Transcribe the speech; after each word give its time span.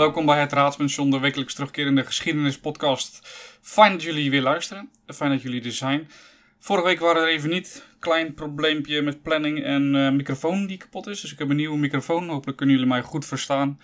welkom 0.00 0.26
bij 0.26 0.40
het 0.40 0.52
Raadspension, 0.52 1.10
de 1.10 1.18
wekelijks 1.18 1.54
terugkerende 1.54 2.04
geschiedenispodcast. 2.04 3.20
Fijn 3.60 3.92
dat 3.92 4.02
jullie 4.02 4.30
weer 4.30 4.42
luisteren, 4.42 4.90
fijn 5.06 5.30
dat 5.30 5.42
jullie 5.42 5.64
er 5.64 5.72
zijn. 5.72 6.10
Vorige 6.58 6.86
week 6.86 7.00
waren 7.00 7.22
er 7.22 7.28
even 7.28 7.50
niet, 7.50 7.86
klein 7.98 8.34
probleempje 8.34 9.02
met 9.02 9.22
planning 9.22 9.64
en 9.64 9.94
uh, 9.94 10.10
microfoon 10.10 10.66
die 10.66 10.76
kapot 10.76 11.06
is. 11.06 11.20
Dus 11.20 11.32
ik 11.32 11.38
heb 11.38 11.50
een 11.50 11.56
nieuwe 11.56 11.78
microfoon, 11.78 12.28
hopelijk 12.28 12.58
kunnen 12.58 12.74
jullie 12.74 12.90
mij 12.90 13.02
goed 13.02 13.26
verstaan. 13.26 13.80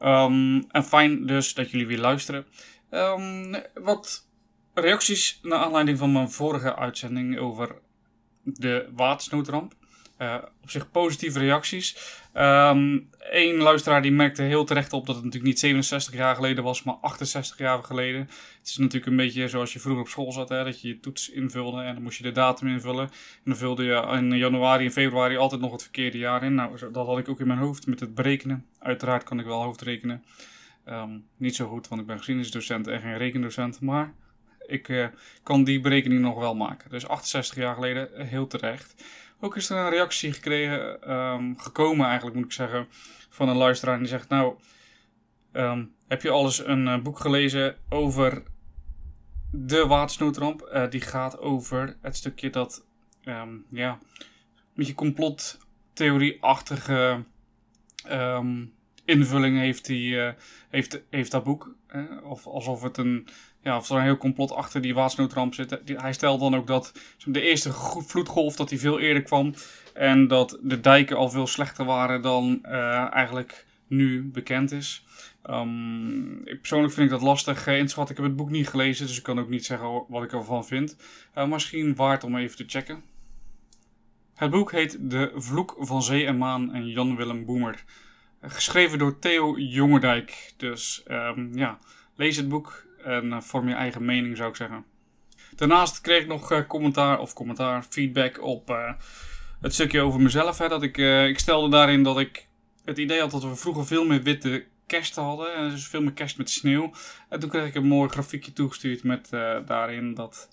Um, 0.00 0.64
en 0.70 0.84
fijn 0.84 1.26
dus 1.26 1.54
dat 1.54 1.70
jullie 1.70 1.86
weer 1.86 2.00
luisteren. 2.00 2.46
Um, 2.90 3.56
wat 3.74 4.28
reacties 4.74 5.38
naar 5.42 5.58
aanleiding 5.58 5.98
van 5.98 6.12
mijn 6.12 6.30
vorige 6.30 6.76
uitzending 6.76 7.38
over 7.38 7.74
de 8.42 8.88
watersnoodramp. 8.92 9.74
Uh, 10.18 10.36
op 10.62 10.70
zich 10.70 10.90
positieve 10.90 11.38
reacties. 11.38 12.20
Eén 12.32 13.08
um, 13.32 13.60
luisteraar 13.60 14.02
die 14.02 14.12
merkte 14.12 14.42
heel 14.42 14.64
terecht 14.64 14.92
op 14.92 15.06
dat 15.06 15.14
het 15.14 15.24
natuurlijk 15.24 15.52
niet 15.52 15.60
67 15.60 16.14
jaar 16.14 16.34
geleden 16.34 16.64
was, 16.64 16.82
maar 16.82 16.94
68 16.94 17.58
jaar 17.58 17.82
geleden. 17.82 18.20
Het 18.58 18.68
is 18.68 18.76
natuurlijk 18.76 19.06
een 19.06 19.16
beetje 19.16 19.48
zoals 19.48 19.72
je 19.72 19.80
vroeger 19.80 20.02
op 20.02 20.08
school 20.08 20.32
zat, 20.32 20.48
hè, 20.48 20.64
dat 20.64 20.80
je 20.80 20.88
je 20.88 21.00
toets 21.00 21.30
invulde 21.30 21.82
en 21.82 21.94
dan 21.94 22.02
moest 22.02 22.18
je 22.18 22.22
de 22.22 22.32
datum 22.32 22.68
invullen. 22.68 23.04
En 23.04 23.42
dan 23.44 23.56
vulde 23.56 23.84
je 23.84 24.06
in 24.12 24.36
januari 24.36 24.84
en 24.84 24.92
februari 24.92 25.36
altijd 25.36 25.60
nog 25.60 25.72
het 25.72 25.82
verkeerde 25.82 26.18
jaar 26.18 26.42
in. 26.42 26.54
Nou, 26.54 26.78
dat 26.92 27.06
had 27.06 27.18
ik 27.18 27.28
ook 27.28 27.40
in 27.40 27.46
mijn 27.46 27.58
hoofd 27.58 27.86
met 27.86 28.00
het 28.00 28.14
berekenen. 28.14 28.66
Uiteraard 28.78 29.22
kan 29.22 29.38
ik 29.38 29.46
wel 29.46 29.62
hoofdrekenen. 29.62 30.24
Um, 30.88 31.26
niet 31.36 31.54
zo 31.54 31.68
goed, 31.68 31.88
want 31.88 32.00
ik 32.00 32.06
ben 32.06 32.16
geschiedenisdocent 32.16 32.86
en 32.86 33.00
geen 33.00 33.16
rekendocent, 33.16 33.80
maar 33.80 34.14
ik 34.66 34.88
uh, 34.88 35.06
kan 35.42 35.64
die 35.64 35.80
berekening 35.80 36.20
nog 36.20 36.38
wel 36.38 36.54
maken. 36.54 36.90
Dus 36.90 37.08
68 37.08 37.56
jaar 37.56 37.74
geleden, 37.74 38.26
heel 38.26 38.46
terecht. 38.46 38.94
Ook 39.40 39.56
is 39.56 39.70
er 39.70 39.76
een 39.76 39.90
reactie 39.90 40.32
gekregen, 40.32 41.12
um, 41.12 41.58
gekomen 41.58 42.06
eigenlijk 42.06 42.36
moet 42.36 42.44
ik 42.44 42.52
zeggen, 42.52 42.86
van 43.30 43.48
een 43.48 43.56
luisteraar. 43.56 43.98
Die 43.98 44.06
zegt, 44.06 44.28
nou, 44.28 44.54
um, 45.52 45.94
heb 46.08 46.22
je 46.22 46.30
al 46.30 46.44
eens 46.44 46.66
een 46.66 46.86
uh, 46.86 47.02
boek 47.02 47.18
gelezen 47.18 47.76
over 47.88 48.42
de 49.50 49.86
watersnoodramp? 49.86 50.70
Uh, 50.72 50.90
die 50.90 51.00
gaat 51.00 51.38
over 51.38 51.96
het 52.02 52.16
stukje 52.16 52.50
dat, 52.50 52.86
um, 53.24 53.66
ja, 53.70 53.90
een 53.90 53.98
beetje 54.74 54.94
complottheorie-achtige 54.94 57.24
invulling 59.04 59.58
heeft, 59.58 59.86
die, 59.86 60.14
uh, 60.14 60.30
heeft, 60.68 61.02
heeft 61.10 61.30
dat 61.30 61.44
boek. 61.44 61.74
of 62.22 62.46
alsof 62.46 62.82
het 62.82 62.96
een 62.96 63.28
ja, 63.66 63.76
of 63.76 63.90
er 63.90 63.96
een 63.96 64.02
heel 64.02 64.16
complot 64.16 64.52
achter 64.52 64.80
die 64.80 64.94
watersnoodramp 64.94 65.54
zit. 65.54 65.78
Hij 65.84 66.12
stelt 66.12 66.40
dan 66.40 66.56
ook 66.56 66.66
dat 66.66 66.92
de 67.24 67.40
eerste 67.40 67.72
vloedgolf 68.06 68.56
dat 68.56 68.68
die 68.68 68.80
veel 68.80 68.98
eerder 69.00 69.22
kwam. 69.22 69.54
En 69.94 70.28
dat 70.28 70.58
de 70.62 70.80
dijken 70.80 71.16
al 71.16 71.30
veel 71.30 71.46
slechter 71.46 71.84
waren 71.84 72.22
dan 72.22 72.58
uh, 72.62 73.14
eigenlijk 73.14 73.66
nu 73.86 74.30
bekend 74.30 74.72
is. 74.72 75.04
Um, 75.50 76.46
ik 76.46 76.58
persoonlijk 76.58 76.92
vind 76.92 77.06
ik 77.06 77.12
dat 77.12 77.22
lastig 77.22 77.66
uh, 77.66 77.78
inschat. 77.78 78.10
Ik 78.10 78.16
heb 78.16 78.26
het 78.26 78.36
boek 78.36 78.50
niet 78.50 78.68
gelezen, 78.68 79.06
dus 79.06 79.16
ik 79.16 79.22
kan 79.22 79.38
ook 79.38 79.48
niet 79.48 79.64
zeggen 79.64 80.04
wat 80.08 80.22
ik 80.22 80.32
ervan 80.32 80.66
vind. 80.66 80.96
Uh, 81.38 81.46
misschien 81.46 81.94
waard 81.94 82.24
om 82.24 82.36
even 82.36 82.56
te 82.56 82.64
checken. 82.66 83.02
Het 84.34 84.50
boek 84.50 84.72
heet 84.72 84.98
De 85.00 85.32
Vloek 85.34 85.76
van 85.78 86.02
Zee 86.02 86.26
en 86.26 86.38
Maan 86.38 86.74
en 86.74 86.88
Jan 86.88 87.16
Willem 87.16 87.44
Boemer. 87.44 87.84
Geschreven 88.40 88.98
door 88.98 89.18
Theo 89.18 89.58
Jongerdijk. 89.58 90.52
Dus 90.56 91.04
um, 91.08 91.50
ja, 91.54 91.78
lees 92.16 92.36
het 92.36 92.48
boek 92.48 92.85
en 93.06 93.24
uh, 93.24 93.40
vorm 93.40 93.68
je 93.68 93.74
eigen 93.74 94.04
mening 94.04 94.36
zou 94.36 94.48
ik 94.48 94.56
zeggen. 94.56 94.84
Daarnaast 95.56 96.00
kreeg 96.00 96.22
ik 96.22 96.28
nog 96.28 96.52
uh, 96.52 96.66
commentaar 96.66 97.18
of 97.18 97.32
commentaar, 97.32 97.82
feedback 97.82 98.42
op 98.42 98.70
uh, 98.70 98.92
het 99.60 99.74
stukje 99.74 100.00
over 100.00 100.20
mezelf. 100.20 100.58
Hè, 100.58 100.68
dat 100.68 100.82
ik, 100.82 100.96
ik 101.28 101.38
stelde 101.38 101.68
daarin 101.68 102.02
dat 102.02 102.18
ik 102.18 102.48
het 102.84 102.98
idee 102.98 103.20
had 103.20 103.30
dat 103.30 103.42
we 103.42 103.56
vroeger 103.56 103.86
veel 103.86 104.04
meer 104.04 104.22
witte 104.22 104.66
kerst 104.86 105.14
hadden. 105.14 105.54
En 105.54 105.70
dus 105.70 105.88
veel 105.88 106.02
meer 106.02 106.12
kerst 106.12 106.38
met 106.38 106.50
sneeuw. 106.50 106.92
En 107.28 107.40
toen 107.40 107.50
kreeg 107.50 107.66
ik 107.66 107.74
een 107.74 107.86
mooi 107.86 108.08
grafiekje 108.08 108.52
toegestuurd 108.52 109.02
met 109.02 109.28
daarin 109.66 110.14
dat, 110.14 110.48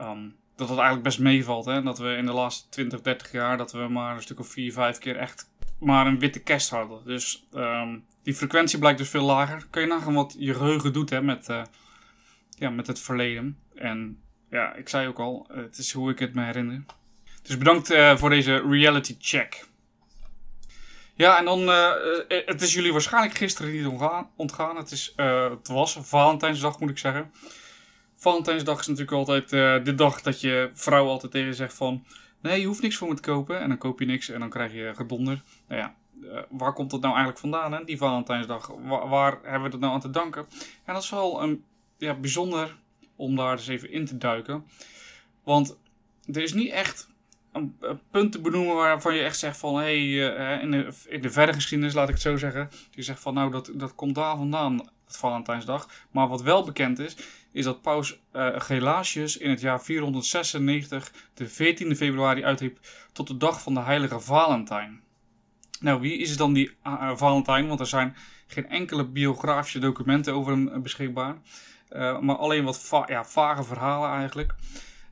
um, 0.00 0.36
dat 0.56 0.68
het 0.68 0.78
eigenlijk 0.78 1.02
best 1.02 1.18
meevalt. 1.18 1.64
Hè? 1.64 1.82
Dat 1.82 1.98
we 1.98 2.16
in 2.16 2.26
de 2.26 2.32
laatste 2.32 2.68
20, 2.68 3.00
30 3.00 3.32
jaar 3.32 3.56
dat 3.56 3.72
we 3.72 3.88
maar 3.88 4.14
een 4.14 4.22
stuk 4.22 4.40
of 4.40 4.48
4, 4.48 4.72
5 4.72 4.98
keer 4.98 5.16
echt 5.16 5.50
maar 5.78 6.06
een 6.06 6.18
witte 6.18 6.40
kerst 6.40 6.70
hadden. 6.70 7.04
Dus 7.04 7.46
um, 7.54 8.04
die 8.22 8.34
frequentie 8.34 8.78
blijkt 8.78 8.98
dus 8.98 9.08
veel 9.08 9.24
lager. 9.24 9.66
Kun 9.70 9.82
je 9.82 9.88
nagaan 9.88 10.14
wat 10.14 10.34
je 10.38 10.54
geheugen 10.54 10.92
doet 10.92 11.10
hè, 11.10 11.22
met, 11.22 11.48
uh, 11.48 11.62
ja, 12.58 12.70
met 12.70 12.86
het 12.86 13.00
verleden. 13.00 13.58
En 13.74 14.22
ja, 14.50 14.74
ik 14.74 14.88
zei 14.88 15.08
ook 15.08 15.18
al, 15.18 15.46
het 15.52 15.78
is 15.78 15.92
hoe 15.92 16.10
ik 16.10 16.18
het 16.18 16.34
me 16.34 16.44
herinner. 16.44 16.84
Dus 17.42 17.58
bedankt 17.58 17.90
uh, 17.90 18.16
voor 18.16 18.30
deze 18.30 18.62
reality 18.68 19.16
check. 19.18 19.66
Ja, 21.14 21.38
en 21.38 21.44
dan, 21.44 21.60
uh, 21.60 21.92
het 22.28 22.62
is 22.62 22.74
jullie 22.74 22.92
waarschijnlijk 22.92 23.34
gisteren 23.34 23.72
niet 23.72 23.86
ontgaan. 24.36 24.76
Het, 24.76 24.90
is, 24.90 25.12
het 25.16 25.68
was 25.68 25.98
Valentijnsdag, 26.00 26.80
moet 26.80 26.90
ik 26.90 26.98
zeggen. 26.98 27.32
Valentijnsdag 28.16 28.80
is 28.80 28.86
natuurlijk 28.86 29.16
altijd 29.16 29.48
de 29.84 29.94
dag 29.94 30.20
dat 30.20 30.40
je 30.40 30.70
vrouw 30.74 31.06
altijd 31.06 31.32
tegen 31.32 31.54
zegt 31.54 31.74
van... 31.74 32.06
Nee, 32.44 32.60
je 32.60 32.66
hoeft 32.66 32.82
niks 32.82 32.96
voor 32.96 33.08
me 33.08 33.14
te 33.14 33.22
kopen. 33.22 33.60
En 33.60 33.68
dan 33.68 33.78
koop 33.78 34.00
je 34.00 34.06
niks 34.06 34.28
en 34.28 34.40
dan 34.40 34.48
krijg 34.48 34.72
je 34.72 34.92
gedonder. 34.94 35.42
Nou 35.68 35.80
ja, 35.80 35.94
uh, 36.22 36.38
waar 36.50 36.72
komt 36.72 36.90
dat 36.90 37.00
nou 37.00 37.14
eigenlijk 37.14 37.40
vandaan, 37.40 37.72
hè? 37.72 37.84
die 37.84 37.96
Valentijnsdag? 37.96 38.70
Waar, 39.08 39.38
hebben 39.42 39.62
we 39.62 39.68
dat 39.68 39.80
nou 39.80 39.92
aan 39.92 40.00
te 40.00 40.10
danken? 40.10 40.46
En 40.84 40.94
dat 40.94 41.02
is 41.02 41.10
wel 41.10 41.42
een, 41.42 41.64
ja, 41.98 42.14
bijzonder 42.14 42.76
om 43.16 43.36
daar 43.36 43.52
eens 43.52 43.68
even 43.68 43.90
in 43.90 44.04
te 44.04 44.18
duiken. 44.18 44.64
Want 45.44 45.78
er 46.32 46.42
is 46.42 46.52
niet 46.52 46.70
echt 46.70 47.08
een, 47.52 47.78
punt 48.10 48.32
te 48.32 48.40
benoemen 48.40 48.74
waarvan 48.74 49.14
je 49.14 49.22
echt 49.22 49.38
zegt 49.38 49.56
van... 49.56 49.74
hé, 49.74 49.82
hey, 49.82 50.56
uh, 50.56 50.62
in, 50.62 50.70
de, 50.70 50.92
in 51.08 51.22
de 51.22 51.30
verdere 51.30 51.56
geschiedenis, 51.56 51.94
laat 51.94 52.08
ik 52.08 52.14
het 52.14 52.22
zo 52.22 52.36
zeggen... 52.36 52.68
je 52.90 53.02
zegt 53.02 53.20
van, 53.20 53.34
nou, 53.34 53.50
dat, 53.50 53.70
dat 53.74 53.94
komt 53.94 54.14
daar 54.14 54.36
vandaan, 54.36 54.88
Valentijnsdag. 55.16 55.88
Maar 56.10 56.28
wat 56.28 56.42
wel 56.42 56.64
bekend 56.64 56.98
is, 56.98 57.16
is 57.52 57.64
dat 57.64 57.82
paus 57.82 58.18
uh, 58.32 58.48
Gelasius 58.54 59.36
in 59.36 59.50
het 59.50 59.60
jaar 59.60 59.82
496 59.82 61.12
de 61.34 61.48
14 61.48 61.96
februari 61.96 62.44
uitriep 62.44 62.78
tot 63.12 63.26
de 63.26 63.36
dag 63.36 63.62
van 63.62 63.74
de 63.74 63.80
heilige 63.80 64.20
Valentijn. 64.20 65.02
Nou, 65.80 66.00
wie 66.00 66.18
is 66.18 66.36
dan 66.36 66.52
die 66.52 66.76
uh, 66.86 67.16
Valentijn? 67.16 67.68
Want 67.68 67.80
er 67.80 67.86
zijn 67.86 68.16
geen 68.46 68.68
enkele 68.68 69.04
biografische 69.04 69.78
documenten 69.78 70.34
over 70.34 70.52
hem 70.52 70.82
beschikbaar. 70.82 71.36
Maar 72.20 72.36
alleen 72.36 72.64
wat 72.64 73.04
ja, 73.06 73.24
vage 73.24 73.64
verhalen 73.64 74.10
eigenlijk. 74.10 74.54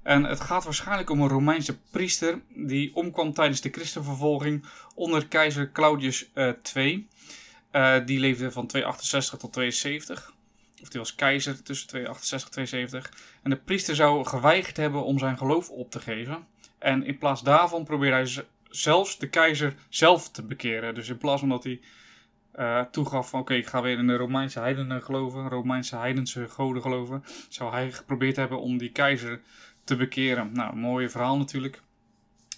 En 0.02 0.24
het 0.24 0.40
gaat 0.40 0.64
waarschijnlijk 0.64 1.10
om 1.10 1.20
een 1.20 1.28
Romeinse 1.28 1.78
priester 1.90 2.40
die 2.48 2.94
omkwam 2.94 3.32
tijdens 3.32 3.60
de 3.60 3.70
christenvervolging 3.70 4.64
onder 4.94 5.26
keizer 5.26 5.72
Claudius 5.72 6.30
II. 6.74 7.08
Die 8.04 8.18
leefde 8.18 8.52
van 8.52 8.66
268 8.66 9.38
tot 9.38 9.52
72 9.52 10.32
of 10.82 10.88
die 10.88 11.00
was 11.00 11.14
keizer 11.14 11.62
tussen 11.62 11.88
268 11.88 12.48
en 12.48 12.66
270. 12.66 13.38
En 13.42 13.50
de 13.50 13.56
priester 13.56 13.94
zou 13.94 14.24
geweigerd 14.24 14.76
hebben 14.76 15.04
om 15.04 15.18
zijn 15.18 15.38
geloof 15.38 15.70
op 15.70 15.90
te 15.90 16.00
geven. 16.00 16.46
En 16.78 17.04
in 17.04 17.18
plaats 17.18 17.42
daarvan 17.42 17.84
probeerde 17.84 18.16
hij 18.16 18.44
zelfs 18.70 19.18
de 19.18 19.28
keizer 19.28 19.74
zelf 19.88 20.30
te 20.30 20.42
bekeren. 20.42 20.94
Dus 20.94 21.08
in 21.08 21.18
plaats 21.18 21.40
van 21.40 21.48
dat 21.48 21.64
hij 21.64 21.80
uh, 22.58 22.80
toegaf 22.80 23.28
van 23.28 23.40
oké, 23.40 23.54
ik 23.54 23.66
ga 23.66 23.82
weer 23.82 23.98
in 23.98 24.06
de 24.06 24.16
Romeinse 24.16 24.60
heidenen 24.60 25.02
geloven, 25.02 25.48
Romeinse 25.48 25.96
heidense 25.96 26.48
goden 26.48 26.82
geloven, 26.82 27.24
zou 27.48 27.72
hij 27.72 27.92
geprobeerd 27.92 28.36
hebben 28.36 28.60
om 28.60 28.78
die 28.78 28.92
keizer 28.92 29.40
te 29.84 29.96
bekeren. 29.96 30.50
Nou, 30.52 30.76
mooie 30.76 31.08
verhaal 31.08 31.38
natuurlijk. 31.38 31.81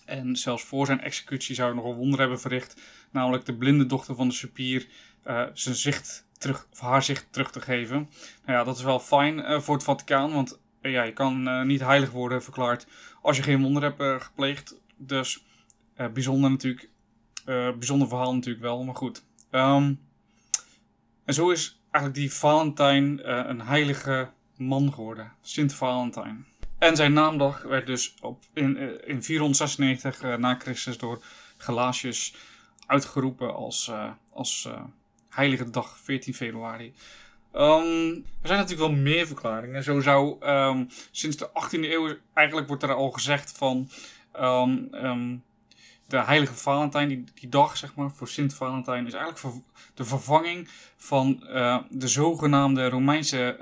En 0.05 0.37
zelfs 0.37 0.63
voor 0.65 0.87
zijn 0.87 1.01
executie 1.01 1.55
zou 1.55 1.69
hij 1.69 1.83
nog 1.83 1.91
een 1.91 1.99
wonder 1.99 2.19
hebben 2.19 2.41
verricht. 2.41 2.81
Namelijk 3.11 3.45
de 3.45 3.55
blinde 3.55 3.87
dochter 3.87 4.15
van 4.15 4.29
de 4.29 4.35
supier 4.35 4.87
uh, 5.27 5.47
zijn 5.53 5.75
zicht 5.75 6.27
terug, 6.39 6.67
of 6.73 6.81
haar 6.81 7.03
zicht 7.03 7.27
terug 7.31 7.51
te 7.51 7.61
geven. 7.61 8.09
Nou 8.45 8.59
ja, 8.59 8.65
dat 8.65 8.77
is 8.77 8.83
wel 8.83 9.01
fijn 9.01 9.39
uh, 9.39 9.61
voor 9.61 9.75
het 9.75 9.85
Vaticaan, 9.85 10.33
want 10.33 10.59
uh, 10.83 10.93
ja, 10.93 11.03
je 11.03 11.13
kan 11.13 11.67
niet 11.67 11.81
heilig 11.81 12.11
worden 12.11 12.43
verklaard 12.43 12.87
als 13.23 13.37
je 13.37 13.43
geen 13.43 13.63
wonder 13.63 13.83
hebt 13.83 14.25
gepleegd. 14.25 14.81
Dus 14.97 15.45
bijzonder 16.13 16.51
natuurlijk, 16.51 16.89
bijzonder 17.79 18.09
verhaal 18.09 18.35
natuurlijk 18.35 18.65
wel, 18.65 18.85
maar 18.85 18.95
goed. 18.95 19.25
Um, 19.51 20.01
en 21.25 21.35
zo 21.35 21.51
is 21.51 21.81
eigenlijk 21.91 22.15
die 22.15 22.33
Valentijn 22.33 23.31
een 23.51 23.61
heilige 23.61 24.31
man 24.57 24.93
geworden, 24.93 25.33
Sint 25.41 25.75
Valentijn. 25.75 26.47
En 26.85 26.97
zijn 26.97 27.13
naamdag 27.13 27.63
werd 27.63 27.87
dus 27.87 28.15
op, 28.21 28.43
in, 28.53 28.77
in 29.07 29.23
496 29.23 30.39
na 30.39 30.55
Christus 30.55 30.99
door 30.99 31.23
Gelasius 31.57 32.35
uitgeroepen 32.87 33.55
als, 33.55 33.93
als 34.33 34.69
heilige 35.29 35.71
dag, 35.71 35.99
14 36.03 36.35
februari. 36.35 36.95
Um, 37.55 38.25
er 38.41 38.49
zijn 38.49 38.59
natuurlijk 38.59 38.89
wel 38.89 39.03
meer 39.03 39.27
verklaringen. 39.27 39.83
Zo 39.83 40.01
zou 40.01 40.47
um, 40.47 40.89
sinds 41.11 41.37
de 41.37 41.49
18e 41.49 41.81
eeuw 41.81 42.17
eigenlijk 42.35 42.69
wordt 42.69 42.83
er 42.83 42.95
al 42.95 43.11
gezegd 43.11 43.53
van 43.57 43.89
um, 44.37 45.43
de 46.07 46.19
heilige 46.19 46.55
Valentijn, 46.55 47.09
die, 47.09 47.25
die 47.35 47.49
dag 47.49 47.77
zeg 47.77 47.95
maar 47.95 48.11
voor 48.11 48.29
Sint 48.29 48.55
Valentijn, 48.55 49.07
is 49.07 49.13
eigenlijk 49.13 49.57
de 49.95 50.05
vervanging 50.05 50.69
van 50.97 51.39
de 51.91 52.09
zogenaamde 52.09 52.89
Romeinse 52.89 53.59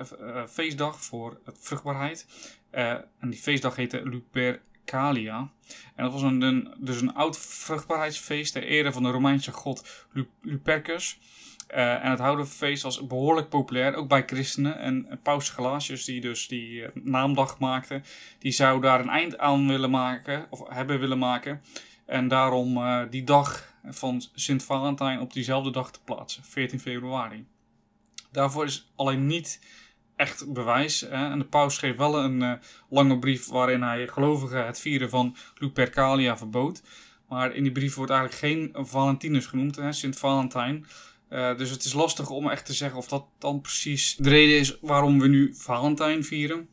feestdag 0.48 1.04
voor 1.04 1.40
het 1.44 1.56
vruchtbaarheid. 1.60 2.26
Uh, 2.72 2.90
en 2.90 3.30
die 3.30 3.38
feestdag 3.38 3.76
heette 3.76 4.08
Lupercalia. 4.08 5.50
En 5.94 6.04
dat 6.04 6.12
was 6.12 6.22
een, 6.22 6.74
dus 6.78 7.00
een 7.00 7.14
oud 7.14 7.38
vruchtbaarheidsfeest 7.38 8.52
ter 8.52 8.62
ere 8.62 8.92
van 8.92 9.02
de 9.02 9.10
Romeinse 9.10 9.52
god 9.52 10.06
Lupercus. 10.42 11.19
en 11.66 12.10
het 12.10 12.19
Houdenfeest 12.19 12.82
was 12.82 13.06
behoorlijk 13.06 13.48
populair, 13.48 13.94
ook 13.94 14.08
bij 14.08 14.22
christenen. 14.26 14.78
En 14.78 15.20
Paus 15.22 15.54
die 16.04 16.20
dus 16.20 16.48
die 16.48 16.84
naamdag 16.94 17.58
maakte, 17.58 18.02
die 18.38 18.52
zou 18.52 18.80
daar 18.80 19.00
een 19.00 19.08
eind 19.08 19.38
aan 19.38 19.69
willen 19.69 19.90
maken, 19.90 20.46
of 20.50 20.69
hebben 20.69 21.00
willen 21.00 21.19
maken. 21.19 21.62
En 22.06 22.28
daarom 22.28 22.80
die 23.10 23.24
dag 23.24 23.74
van 23.84 24.22
Sint 24.34 24.62
Valentijn 24.64 25.20
op 25.20 25.32
diezelfde 25.32 25.70
dag 25.70 25.92
te 25.92 26.00
plaatsen, 26.04 26.44
14 26.44 26.80
februari. 26.80 27.46
Daarvoor 28.30 28.64
is 28.64 28.92
alleen 28.96 29.26
niet 29.26 29.60
echt 30.22 30.52
bewijs. 30.52 31.00
Hè? 31.00 31.30
En 31.30 31.38
de 31.38 31.44
paus 31.44 31.74
schreef 31.74 31.96
wel 31.96 32.19
een 32.19 32.40
uh, 32.40 32.52
lange 32.88 33.19
brief 33.19 33.48
waarin 33.48 33.82
hij 33.82 34.08
gelovigen 34.08 34.66
het 34.66 34.80
vieren 34.80 35.10
van 35.10 35.36
Lupercalia 35.58 36.36
verbood. 36.36 36.82
Maar 37.28 37.54
in 37.54 37.62
die 37.62 37.72
brief 37.72 37.94
wordt 37.94 38.10
eigenlijk 38.10 38.40
geen 38.40 38.86
Valentinus 38.86 39.46
genoemd, 39.46 39.76
hè? 39.76 39.92
Sint 39.92 40.19
Valentijn. 40.19 40.86
Uh, 41.30 41.56
dus 41.56 41.70
het 41.70 41.84
is 41.84 41.92
lastig 41.92 42.30
om 42.30 42.50
echt 42.50 42.66
te 42.66 42.72
zeggen 42.72 42.98
of 42.98 43.08
dat 43.08 43.24
dan 43.38 43.60
precies 43.60 44.16
de 44.16 44.28
reden 44.28 44.58
is 44.58 44.78
waarom 44.80 45.20
we 45.20 45.28
nu 45.28 45.54
Valentijn 45.54 46.24
vieren. 46.24 46.69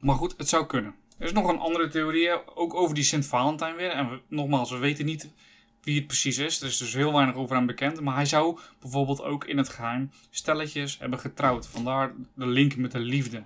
Maar 0.00 0.16
goed, 0.16 0.34
het 0.36 0.48
zou 0.48 0.66
kunnen. 0.66 0.94
Er 1.18 1.26
is 1.26 1.32
nog 1.32 1.48
een 1.48 1.58
andere 1.58 1.88
theorie, 1.88 2.54
ook 2.56 2.74
over 2.74 2.94
die 2.94 3.04
Sint 3.04 3.26
Valentijn 3.26 3.76
weer. 3.76 3.90
En 3.90 4.10
we, 4.10 4.20
nogmaals, 4.28 4.70
we 4.70 4.78
weten 4.78 5.04
niet 5.04 5.30
wie 5.82 5.96
het 5.96 6.06
precies 6.06 6.38
is. 6.38 6.60
Er 6.60 6.66
is 6.66 6.76
dus 6.76 6.94
heel 6.94 7.12
weinig 7.12 7.34
over 7.34 7.56
hem 7.56 7.66
bekend. 7.66 8.00
Maar 8.00 8.14
hij 8.14 8.26
zou 8.26 8.58
bijvoorbeeld 8.80 9.22
ook 9.22 9.44
in 9.44 9.56
het 9.56 9.68
geheim 9.68 10.10
stelletjes 10.30 10.98
hebben 10.98 11.18
getrouwd. 11.18 11.66
Vandaar 11.66 12.12
de 12.34 12.46
link 12.46 12.76
met 12.76 12.92
de 12.92 12.98
liefde. 12.98 13.42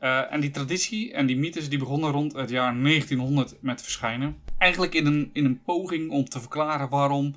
Uh, 0.00 0.32
en 0.32 0.40
die 0.40 0.50
traditie 0.50 1.12
en 1.12 1.26
die 1.26 1.36
mythes 1.36 1.68
die 1.68 1.78
begonnen 1.78 2.10
rond 2.10 2.32
het 2.32 2.50
jaar 2.50 2.82
1900 2.82 3.56
met 3.60 3.82
verschijnen. 3.82 4.36
Eigenlijk 4.58 4.94
in 4.94 5.06
een, 5.06 5.30
in 5.32 5.44
een 5.44 5.62
poging 5.62 6.10
om 6.10 6.28
te 6.28 6.40
verklaren 6.40 6.88
waarom 6.88 7.34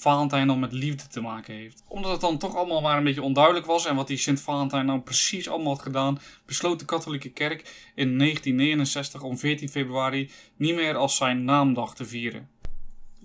Valentijn 0.00 0.46
dan 0.46 0.58
met 0.58 0.72
liefde 0.72 1.06
te 1.06 1.20
maken 1.20 1.54
heeft. 1.54 1.84
Omdat 1.88 2.10
het 2.10 2.20
dan 2.20 2.38
toch 2.38 2.56
allemaal 2.56 2.80
maar 2.80 2.96
een 2.96 3.04
beetje 3.04 3.22
onduidelijk 3.22 3.66
was 3.66 3.86
en 3.86 3.96
wat 3.96 4.06
die 4.06 4.16
Sint 4.16 4.40
Valentijn 4.40 4.86
nou 4.86 5.00
precies 5.00 5.48
allemaal 5.48 5.72
had 5.72 5.82
gedaan, 5.82 6.18
besloot 6.46 6.78
de 6.78 6.84
katholieke 6.84 7.30
kerk 7.30 7.90
in 7.94 8.18
1969 8.18 9.22
om 9.22 9.38
14 9.38 9.68
februari 9.68 10.30
niet 10.56 10.74
meer 10.74 10.96
als 10.96 11.16
zijn 11.16 11.44
naamdag 11.44 11.94
te 11.94 12.04
vieren. 12.04 12.48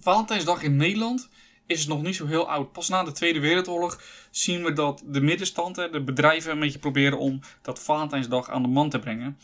Valentijnsdag 0.04 0.64
in 0.64 0.76
Nederland 0.76 1.30
is 1.66 1.88
nog 1.88 2.02
niet 2.02 2.16
zo 2.16 2.26
heel 2.26 2.50
oud. 2.50 2.72
Pas 2.72 2.90
na 2.90 3.04
de 3.04 3.12
Tweede 3.12 3.40
Wereldoorlog 3.40 4.02
zien 4.32 4.64
we 4.64 4.74
dat 4.74 5.04
de 5.06 5.22
middenstand, 5.22 5.76
de 5.76 6.04
bedrijven, 6.04 6.52
een 6.52 6.60
beetje 6.60 6.80
proberen 6.80 7.18
om 7.18 7.40
dat 7.62 7.80
Valentijnsdag 7.80 8.50
aan 8.50 8.62
de 8.62 8.68
man 8.68 8.90
te 8.90 9.00
brengen. 9.00 9.38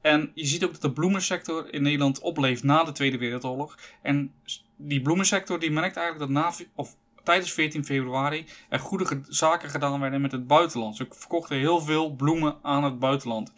En 0.00 0.30
je 0.34 0.46
ziet 0.46 0.64
ook 0.64 0.72
dat 0.72 0.82
de 0.82 0.92
bloemensector 0.92 1.72
in 1.72 1.82
Nederland 1.82 2.20
opleeft 2.20 2.62
na 2.62 2.84
de 2.84 2.92
Tweede 2.92 3.18
Wereldoorlog. 3.18 3.78
En 4.02 4.32
die 4.76 5.02
bloemensector 5.02 5.58
die 5.60 5.70
merkt 5.70 5.96
eigenlijk 5.96 6.32
dat 6.32 6.42
na, 6.42 6.66
of 6.74 6.96
tijdens 7.22 7.52
14 7.52 7.84
februari 7.84 8.46
er 8.68 8.78
goede 8.78 9.20
zaken 9.28 9.70
gedaan 9.70 10.00
werden 10.00 10.20
met 10.20 10.32
het 10.32 10.46
buitenland. 10.46 10.96
Ze 10.96 11.06
verkochten 11.10 11.56
heel 11.56 11.80
veel 11.80 12.10
bloemen 12.10 12.56
aan 12.62 12.84
het 12.84 12.98
buitenland. 12.98 13.52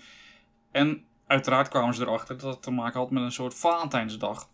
En 0.70 1.04
uiteraard 1.26 1.68
kwamen 1.68 1.94
ze 1.94 2.02
erachter 2.02 2.38
dat 2.38 2.54
het 2.54 2.62
te 2.62 2.70
maken 2.70 3.00
had 3.00 3.10
met 3.10 3.22
een 3.22 3.32
soort 3.32 3.54
Valentijnsdag. 3.54 4.48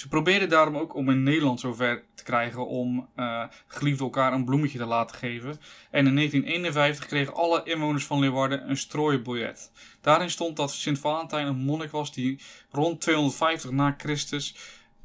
Ze 0.00 0.08
probeerden 0.08 0.48
daarom 0.48 0.76
ook 0.76 0.94
om 0.94 1.10
in 1.10 1.22
Nederland 1.22 1.60
zover 1.60 2.04
te 2.14 2.22
krijgen 2.22 2.66
om 2.66 3.08
uh, 3.16 3.44
geliefden 3.66 4.04
elkaar 4.04 4.32
een 4.32 4.44
bloemetje 4.44 4.78
te 4.78 4.84
laten 4.84 5.16
geven. 5.16 5.50
En 5.90 6.06
in 6.06 6.14
1951 6.14 7.06
kregen 7.06 7.34
alle 7.34 7.62
inwoners 7.64 8.06
van 8.06 8.18
Leeuwarden 8.18 8.70
een 8.70 8.76
strooibiljet. 8.76 9.72
Daarin 10.00 10.30
stond 10.30 10.56
dat 10.56 10.72
Sint 10.72 10.98
Valentijn 10.98 11.46
een 11.46 11.56
monnik 11.56 11.90
was 11.90 12.12
die 12.12 12.40
rond 12.70 13.00
250 13.00 13.70
na 13.70 13.94
Christus 13.98 14.56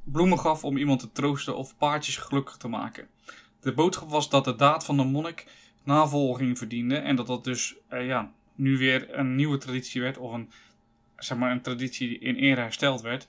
bloemen 0.04 0.40
gaf 0.40 0.64
om 0.64 0.78
iemand 0.78 1.00
te 1.00 1.12
troosten 1.12 1.58
of 1.58 1.78
paardjes 1.78 2.18
gelukkig 2.18 2.58
te 2.58 2.68
maken. 2.68 3.08
De 3.62 3.74
boodschap 3.74 4.10
was 4.10 4.30
dat 4.30 4.44
de 4.44 4.56
daad 4.56 4.86
van 4.86 4.98
de 4.98 5.04
monnik 5.04 5.46
navolging 5.84 6.58
verdiende 6.58 6.98
en 6.98 7.16
dat 7.16 7.28
dat 7.28 7.44
dus 7.44 7.76
uh, 7.94 8.08
ja, 8.08 8.32
nu 8.56 8.78
weer 8.78 9.18
een 9.20 9.36
nieuwe 9.36 9.58
traditie 9.58 10.02
werd 10.02 10.18
of 10.18 10.34
een, 10.34 10.52
zeg 11.18 11.38
maar, 11.38 11.52
een 11.52 11.62
traditie 11.62 12.08
die 12.08 12.20
in 12.20 12.36
ere 12.36 12.62
hersteld 12.62 13.02
werd. 13.02 13.26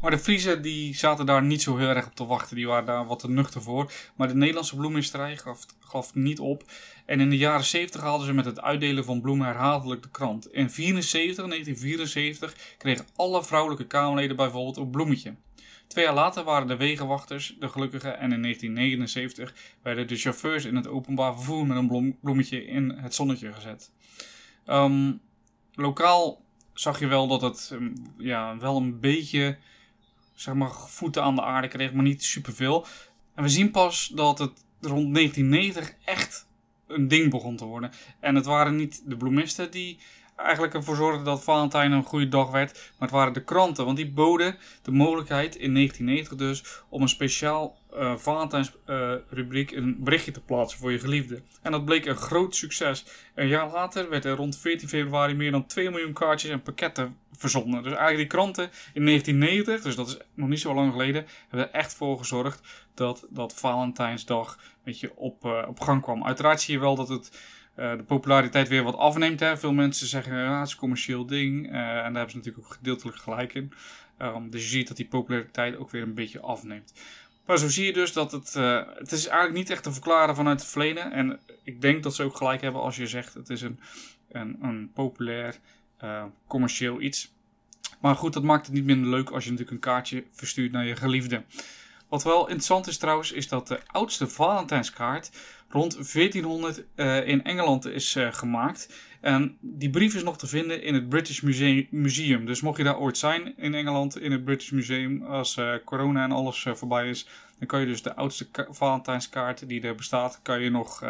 Maar 0.00 0.10
de 0.10 0.18
Friesen 0.18 0.62
die 0.62 0.94
zaten 0.94 1.26
daar 1.26 1.42
niet 1.42 1.62
zo 1.62 1.76
heel 1.76 1.88
erg 1.88 2.06
op 2.06 2.14
te 2.14 2.26
wachten. 2.26 2.56
Die 2.56 2.66
waren 2.66 2.86
daar 2.86 3.06
wat 3.06 3.18
te 3.18 3.30
nuchter 3.30 3.62
voor. 3.62 3.92
Maar 4.16 4.28
de 4.28 4.34
Nederlandse 4.34 4.76
bloemenstrij 4.76 5.36
gaf, 5.36 5.66
gaf 5.80 6.14
niet 6.14 6.38
op. 6.38 6.62
En 7.06 7.20
in 7.20 7.30
de 7.30 7.36
jaren 7.36 7.64
70 7.64 8.00
haalden 8.00 8.26
ze 8.26 8.32
met 8.32 8.44
het 8.44 8.60
uitdelen 8.60 9.04
van 9.04 9.20
bloemen 9.20 9.46
herhaaldelijk 9.46 10.02
de 10.02 10.10
krant. 10.10 10.52
In 10.52 10.70
74, 10.70 11.46
1974 11.46 12.56
kregen 12.78 13.06
alle 13.16 13.44
vrouwelijke 13.44 13.86
Kamerleden 13.86 14.36
bijvoorbeeld 14.36 14.76
een 14.76 14.90
bloemetje. 14.90 15.34
Twee 15.86 16.04
jaar 16.04 16.14
later 16.14 16.44
waren 16.44 16.68
de 16.68 16.76
wegenwachters 16.76 17.56
de 17.58 17.68
gelukkigen 17.68 18.18
en 18.18 18.32
in 18.32 18.42
1979 18.42 19.54
werden 19.82 20.08
de 20.08 20.16
chauffeurs 20.16 20.64
in 20.64 20.76
het 20.76 20.88
openbaar 20.88 21.34
vervoer 21.34 21.66
met 21.66 21.76
een 21.76 22.16
bloemetje 22.20 22.64
in 22.64 22.90
het 22.90 23.14
zonnetje 23.14 23.52
gezet. 23.52 23.90
Um, 24.66 25.20
lokaal 25.74 26.44
zag 26.72 27.00
je 27.00 27.06
wel 27.06 27.26
dat 27.28 27.40
het 27.40 27.70
um, 27.72 27.92
ja, 28.18 28.58
wel 28.58 28.76
een 28.76 29.00
beetje 29.00 29.58
zeg 30.40 30.54
maar, 30.54 30.70
voeten 30.72 31.22
aan 31.22 31.34
de 31.34 31.42
aarde 31.42 31.68
kreeg, 31.68 31.92
maar 31.92 32.04
niet 32.04 32.24
superveel. 32.24 32.86
En 33.34 33.42
we 33.42 33.48
zien 33.48 33.70
pas 33.70 34.12
dat 34.14 34.38
het 34.38 34.64
rond 34.80 35.14
1990 35.14 35.94
echt 36.04 36.46
een 36.86 37.08
ding 37.08 37.30
begon 37.30 37.56
te 37.56 37.64
worden. 37.64 37.92
En 38.20 38.34
het 38.34 38.44
waren 38.44 38.76
niet 38.76 39.02
de 39.04 39.16
bloemisten 39.16 39.70
die 39.70 39.98
eigenlijk 40.36 40.74
ervoor 40.74 40.96
zorgden 40.96 41.24
dat 41.24 41.44
Valentijn 41.44 41.92
een 41.92 42.04
goede 42.04 42.28
dag 42.28 42.50
werd. 42.50 42.72
Maar 42.72 43.08
het 43.08 43.16
waren 43.16 43.32
de 43.32 43.44
kranten, 43.44 43.84
want 43.84 43.96
die 43.96 44.10
boden 44.10 44.56
de 44.82 44.90
mogelijkheid 44.90 45.56
in 45.56 45.74
1990 45.74 46.36
dus 46.36 46.82
om 46.88 47.02
een 47.02 47.08
speciaal 47.08 47.78
uh, 47.94 48.16
Valentijnsrubriek 48.16 49.70
uh, 49.70 49.78
een 49.78 49.96
berichtje 49.98 50.32
te 50.32 50.40
plaatsen 50.40 50.78
voor 50.78 50.92
je 50.92 50.98
geliefde. 50.98 51.42
En 51.62 51.72
dat 51.72 51.84
bleek 51.84 52.06
een 52.06 52.16
groot 52.16 52.56
succes. 52.56 53.04
Een 53.34 53.48
jaar 53.48 53.70
later 53.70 54.10
werd 54.10 54.24
er 54.24 54.36
rond 54.36 54.58
14 54.58 54.88
februari 54.88 55.34
meer 55.34 55.50
dan 55.50 55.66
2 55.66 55.90
miljoen 55.90 56.12
kaartjes 56.12 56.50
en 56.50 56.62
pakketten 56.62 57.16
verzonden. 57.32 57.82
Dus 57.82 57.92
eigenlijk 57.92 58.16
die 58.16 58.38
kranten 58.38 58.70
in 58.92 59.04
1990, 59.04 59.82
dus 59.82 59.96
dat 59.96 60.08
is 60.08 60.18
nog 60.34 60.48
niet 60.48 60.60
zo 60.60 60.74
lang 60.74 60.92
geleden, 60.92 61.26
hebben 61.48 61.68
er 61.68 61.74
echt 61.74 61.94
voor 61.94 62.18
gezorgd 62.18 62.86
dat, 62.94 63.26
dat 63.30 63.54
Valentijnsdag 63.54 64.52
een 64.52 64.80
beetje 64.84 65.16
op, 65.16 65.44
uh, 65.44 65.64
op 65.68 65.80
gang 65.80 66.02
kwam. 66.02 66.24
Uiteraard 66.24 66.60
zie 66.60 66.74
je 66.74 66.80
wel 66.80 66.96
dat 66.96 67.08
het 67.08 67.38
de 67.74 68.04
populariteit 68.06 68.68
weer 68.68 68.82
wat 68.82 68.96
afneemt. 68.96 69.40
Hè. 69.40 69.56
Veel 69.56 69.72
mensen 69.72 70.06
zeggen, 70.06 70.36
ja, 70.36 70.58
het 70.58 70.66
is 70.66 70.72
een 70.72 70.78
commercieel 70.78 71.26
ding. 71.26 71.66
En 71.66 71.72
daar 71.72 72.02
hebben 72.02 72.30
ze 72.30 72.36
natuurlijk 72.36 72.66
ook 72.66 72.72
gedeeltelijk 72.72 73.16
gelijk 73.16 73.54
in. 73.54 73.72
Um, 74.22 74.50
dus 74.50 74.62
je 74.62 74.68
ziet 74.68 74.88
dat 74.88 74.96
die 74.96 75.06
populariteit 75.06 75.76
ook 75.76 75.90
weer 75.90 76.02
een 76.02 76.14
beetje 76.14 76.40
afneemt. 76.40 76.92
Maar 77.50 77.58
zo 77.58 77.68
zie 77.68 77.86
je 77.86 77.92
dus 77.92 78.12
dat 78.12 78.32
het, 78.32 78.54
uh, 78.56 78.82
het 78.94 79.12
is 79.12 79.26
eigenlijk 79.26 79.58
niet 79.58 79.70
echt 79.70 79.82
te 79.82 79.92
verklaren 79.92 80.36
vanuit 80.36 80.60
het 80.60 80.70
verleden. 80.70 81.12
En 81.12 81.40
ik 81.62 81.80
denk 81.80 82.02
dat 82.02 82.14
ze 82.14 82.22
ook 82.22 82.36
gelijk 82.36 82.60
hebben 82.60 82.80
als 82.80 82.96
je 82.96 83.06
zegt 83.06 83.34
het 83.34 83.50
is 83.50 83.62
een, 83.62 83.80
een, 84.28 84.58
een 84.62 84.90
populair 84.94 85.58
commercieel 86.46 87.00
iets. 87.00 87.34
Maar 88.00 88.16
goed, 88.16 88.32
dat 88.32 88.42
maakt 88.42 88.66
het 88.66 88.74
niet 88.74 88.84
minder 88.84 89.10
leuk 89.10 89.30
als 89.30 89.44
je 89.44 89.50
natuurlijk 89.50 89.76
een 89.76 89.92
kaartje 89.92 90.24
verstuurt 90.30 90.72
naar 90.72 90.84
je 90.84 90.96
geliefde. 90.96 91.42
Wat 92.08 92.22
wel 92.22 92.40
interessant 92.40 92.86
is 92.86 92.98
trouwens, 92.98 93.32
is 93.32 93.48
dat 93.48 93.68
de 93.68 93.80
oudste 93.86 94.28
Valentijnskaart 94.28 95.30
rond 95.70 96.12
1400 96.12 96.84
uh, 96.96 97.28
in 97.28 97.44
Engeland 97.44 97.86
is 97.86 98.16
uh, 98.16 98.32
gemaakt. 98.32 98.94
En 99.20 99.56
die 99.60 99.90
brief 99.90 100.14
is 100.14 100.22
nog 100.22 100.38
te 100.38 100.46
vinden 100.46 100.82
in 100.82 100.94
het 100.94 101.08
British 101.08 101.40
Museum. 101.40 101.86
Museum. 101.90 102.46
Dus 102.46 102.60
mocht 102.60 102.76
je 102.76 102.84
daar 102.84 102.98
ooit 102.98 103.18
zijn 103.18 103.56
in 103.56 103.74
Engeland, 103.74 104.20
in 104.20 104.32
het 104.32 104.44
British 104.44 104.70
Museum, 104.70 105.22
als 105.22 105.56
uh, 105.56 105.74
corona 105.84 106.24
en 106.24 106.32
alles 106.32 106.66
voorbij 106.72 107.08
is, 107.08 107.26
dan 107.58 107.68
kan 107.68 107.80
je 107.80 107.86
dus 107.86 108.02
de 108.02 108.14
oudste 108.14 108.48
Valentijnskaart 108.70 109.68
die 109.68 109.82
er 109.82 109.94
bestaat, 109.94 110.40
kan 110.42 110.60
je 110.60 110.70
nog, 110.70 111.04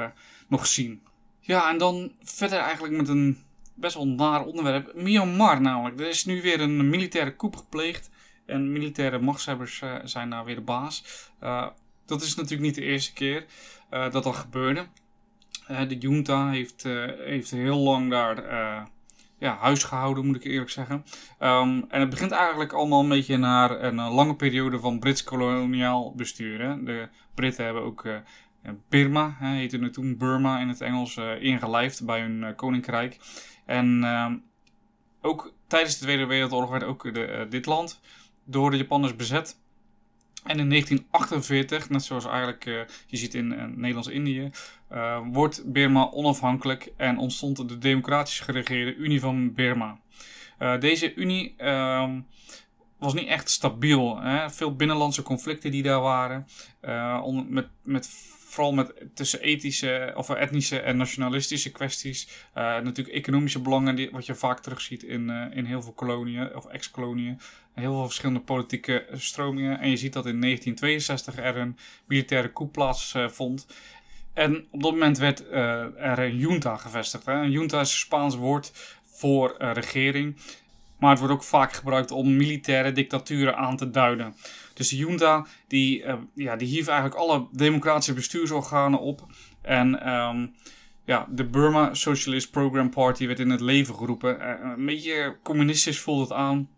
nog 0.48 0.66
zien. 0.66 1.02
Ja, 1.40 1.70
en 1.70 1.78
dan 1.78 2.12
verder 2.22 2.58
eigenlijk 2.58 2.96
met 2.96 3.08
een 3.08 3.38
best 3.74 3.94
wel 3.94 4.08
naar 4.08 4.44
onderwerp. 4.44 4.94
Myanmar 4.94 5.60
namelijk. 5.60 6.00
Er 6.00 6.08
is 6.08 6.24
nu 6.24 6.42
weer 6.42 6.60
een 6.60 6.88
militaire 6.88 7.36
coup 7.36 7.56
gepleegd. 7.56 8.10
En 8.46 8.72
militaire 8.72 9.18
machtshebbers 9.18 9.82
zijn 10.04 10.30
daar 10.30 10.44
weer 10.44 10.54
de 10.54 10.60
baas. 10.60 11.04
Dat 12.10 12.22
is 12.22 12.34
natuurlijk 12.34 12.62
niet 12.62 12.74
de 12.74 12.82
eerste 12.82 13.12
keer. 13.12 13.46
Eh, 13.90 14.10
dat 14.10 14.24
dat 14.24 14.36
gebeurde. 14.36 14.86
Eh, 15.66 15.88
de 15.88 15.98
junta 15.98 16.50
heeft, 16.50 16.84
eh, 16.84 17.04
heeft 17.18 17.50
heel 17.50 17.78
lang 17.78 18.10
daar 18.10 18.44
ja, 19.38 19.56
huis 19.56 19.84
gehouden, 19.84 20.26
moet 20.26 20.36
ik 20.36 20.44
eerlijk 20.44 20.70
zeggen. 20.70 21.04
Um, 21.40 21.84
en 21.88 22.00
het 22.00 22.10
begint 22.10 22.30
eigenlijk 22.30 22.72
allemaal 22.72 23.00
een 23.00 23.08
beetje 23.08 23.36
naar 23.36 23.82
een, 23.82 23.94
lange 23.94 24.36
periode 24.36 24.78
van 24.78 24.98
Brits 24.98 25.24
koloniaal 25.24 26.14
bestuur. 26.14 26.60
Hè. 26.60 26.82
De 26.82 27.08
Britten 27.34 27.64
hebben 27.64 27.82
ook 27.82 28.04
uh, 28.04 28.16
Burma, 28.88 29.36
hè, 29.38 29.54
heette 29.54 29.78
het 29.78 29.92
toen 29.92 30.16
Burma 30.16 30.60
in 30.60 30.68
het 30.68 30.80
Engels, 30.80 31.16
ingelijfd 31.40 32.04
bij 32.04 32.20
hun 32.20 32.54
koninkrijk. 32.54 33.18
En 33.66 34.02
uh, 34.02 34.32
ook 35.20 35.52
tijdens 35.66 35.98
de 35.98 36.04
Tweede 36.04 36.26
Wereldoorlog 36.26 36.70
werd 36.70 36.84
ook 36.84 37.14
de, 37.14 37.46
dit 37.50 37.66
land 37.66 38.00
door 38.44 38.70
de 38.70 38.76
Japanners 38.76 39.16
bezet. 39.16 39.56
En 40.44 40.58
in 40.58 40.68
1948, 40.68 41.88
net 41.88 42.02
zoals 42.02 42.26
eigenlijk 42.26 42.66
uh, 42.66 42.80
je 43.06 43.16
ziet 43.16 43.34
in 43.34 43.52
uh, 43.52 43.64
Nederlands-Indië, 43.64 44.50
uh, 44.92 45.20
wordt 45.32 45.72
Burma 45.72 46.10
onafhankelijk 46.10 46.92
en 46.96 47.18
ontstond 47.18 47.68
de 47.68 47.78
democratisch 47.78 48.40
geregeerde 48.40 48.94
Unie 48.94 49.20
van 49.20 49.54
Burma. 49.54 49.98
deze 50.78 51.14
Unie 51.14 51.54
ehm, 51.56 52.20
was 52.98 53.14
niet 53.14 53.28
echt 53.28 53.50
stabiel. 53.50 54.20
Hè? 54.20 54.50
Veel 54.50 54.76
binnenlandse 54.76 55.22
conflicten 55.22 55.70
die 55.70 55.82
daar 55.82 56.00
waren, 56.00 56.46
met, 57.48 57.68
met 57.82 58.10
vooral 58.50 58.72
met 58.72 58.92
tussen 59.14 59.40
ethische 59.40 60.12
of 60.16 60.30
etnische 60.30 60.80
en 60.80 60.96
nationalistische 60.96 61.70
kwesties. 61.70 62.28
Uh, 62.28 62.62
natuurlijk 62.62 63.16
economische 63.16 63.60
belangen, 63.60 63.96
die, 63.96 64.10
wat 64.10 64.26
je 64.26 64.34
vaak 64.34 64.60
terugziet 64.60 65.02
in, 65.02 65.28
uh, 65.28 65.56
in 65.56 65.64
heel 65.64 65.82
veel 65.82 65.92
koloniën 65.92 66.56
of 66.56 66.66
ex-koloniën. 66.66 67.40
Heel 67.74 67.92
veel 67.92 68.04
verschillende 68.04 68.40
politieke 68.40 69.06
stromingen. 69.12 69.80
En 69.80 69.90
je 69.90 69.96
ziet 69.96 70.12
dat 70.12 70.26
in 70.26 70.40
1962 70.40 71.36
er 71.36 71.56
een 71.56 71.76
militaire 72.06 72.52
coup 72.52 72.72
plaatsvond. 72.72 73.66
en 74.32 74.66
op 74.70 74.82
dat 74.82 74.92
moment 74.92 75.18
werd 75.18 75.40
er 75.50 76.18
een 76.18 76.36
junta 76.36 76.76
gevestigd. 76.76 77.26
Hè. 77.26 77.32
Een 77.32 77.50
junta 77.50 77.80
is 77.80 77.90
een 77.90 77.98
Spaans 77.98 78.36
woord 78.36 78.72
voor 79.04 79.54
regering. 79.58 80.36
Maar 80.98 81.10
het 81.10 81.18
wordt 81.18 81.34
ook 81.34 81.42
vaak 81.42 81.72
gebruikt 81.72 82.10
om 82.10 82.36
militaire 82.36 82.92
dictaturen 82.92 83.56
aan 83.56 83.76
te 83.76 83.90
duiden. 83.90 84.34
Dus 84.80 84.88
de 84.88 84.96
junta 84.96 85.46
die, 85.66 86.02
uh, 86.02 86.14
ja, 86.34 86.56
die 86.56 86.68
hief 86.68 86.86
eigenlijk 86.86 87.20
alle 87.20 87.46
democratische 87.52 88.12
bestuursorganen 88.12 89.00
op. 89.00 89.26
En 89.62 90.12
um, 90.12 90.54
ja, 91.04 91.26
de 91.30 91.44
Burma 91.44 91.94
Socialist 91.94 92.50
Program 92.50 92.90
Party 92.90 93.26
werd 93.26 93.38
in 93.38 93.50
het 93.50 93.60
leven 93.60 93.94
geroepen. 93.94 94.40
Uh, 94.40 94.72
een 94.76 94.86
beetje 94.86 95.36
communistisch 95.42 96.00
voelde 96.00 96.22
het 96.22 96.32
aan. 96.32 96.68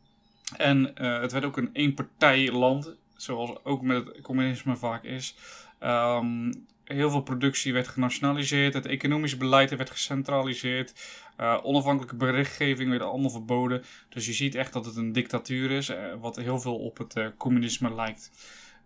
En 0.57 0.95
uh, 1.01 1.21
het 1.21 1.33
werd 1.33 1.45
ook 1.45 1.57
een 1.57 1.71
eenpartijland, 1.73 2.95
zoals 3.17 3.65
ook 3.65 3.83
met 3.83 4.07
het 4.07 4.21
communisme 4.21 4.77
vaak 4.77 5.05
is. 5.05 5.37
Um, 5.81 6.67
heel 6.85 7.11
veel 7.11 7.23
productie 7.23 7.73
werd 7.73 7.89
genationaliseerd. 7.89 8.75
Het 8.75 8.87
economische 8.87 9.37
beleid 9.37 9.77
werd 9.77 9.91
gecentraliseerd. 9.91 10.93
Uh, 11.41 11.59
onafhankelijke 11.63 12.17
berichtgeving 12.17 12.91
werd 12.91 13.03
allemaal 13.03 13.31
verboden. 13.31 13.85
Dus 14.09 14.27
je 14.27 14.33
ziet 14.33 14.55
echt 14.55 14.73
dat 14.73 14.85
het 14.85 14.97
een 14.97 15.13
dictatuur 15.13 15.71
is, 15.71 15.89
uh, 15.89 15.97
wat 16.21 16.37
heel 16.37 16.61
veel 16.61 16.77
op 16.77 16.99
het 16.99 17.17
uh, 17.17 17.27
communisme 17.37 17.95
lijkt. 17.95 18.31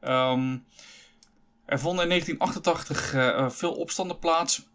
Um, 0.05 0.65
er 1.65 1.79
vonden 1.79 2.03
in 2.03 2.09
1988 2.09 3.55
veel 3.57 3.73
opstanden 3.73 4.19
plaats, 4.19 4.69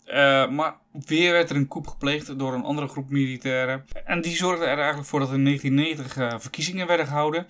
maar 0.50 0.76
weer 0.92 1.32
werd 1.32 1.50
er 1.50 1.56
een 1.56 1.68
coup 1.68 1.88
gepleegd 1.88 2.40
door 2.40 2.54
een 2.54 2.64
andere 2.64 2.88
groep 2.88 3.10
militairen. 3.10 3.86
En 4.06 4.22
die 4.22 4.36
zorgden 4.36 4.68
er 4.68 4.78
eigenlijk 4.78 5.08
voor 5.08 5.20
dat 5.20 5.32
in 5.32 5.44
1990 5.44 6.42
verkiezingen 6.42 6.88
werden 6.88 7.08
gehouden. 7.08 7.48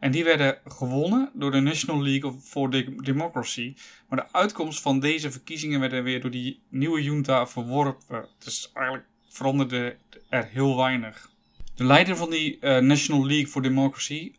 En 0.00 0.10
die 0.10 0.24
werden 0.24 0.58
gewonnen 0.64 1.30
door 1.34 1.50
de 1.50 1.60
National 1.60 2.02
League 2.02 2.32
for 2.42 2.70
Democracy. 3.02 3.74
Maar 4.08 4.18
de 4.18 4.32
uitkomst 4.32 4.82
van 4.82 5.00
deze 5.00 5.30
verkiezingen 5.30 5.80
werden 5.80 6.02
weer 6.02 6.20
door 6.20 6.30
die 6.30 6.60
nieuwe 6.68 7.02
junta 7.02 7.46
verworpen. 7.46 8.28
Dus 8.38 8.70
eigenlijk 8.74 9.06
veranderde 9.28 9.96
er 10.28 10.48
heel 10.52 10.76
weinig. 10.76 11.30
De 11.74 11.84
leider 11.84 12.16
van 12.16 12.30
die 12.30 12.58
uh, 12.60 12.78
National 12.78 13.26
League 13.26 13.46
for 13.46 13.62
Democracy, 13.62 14.34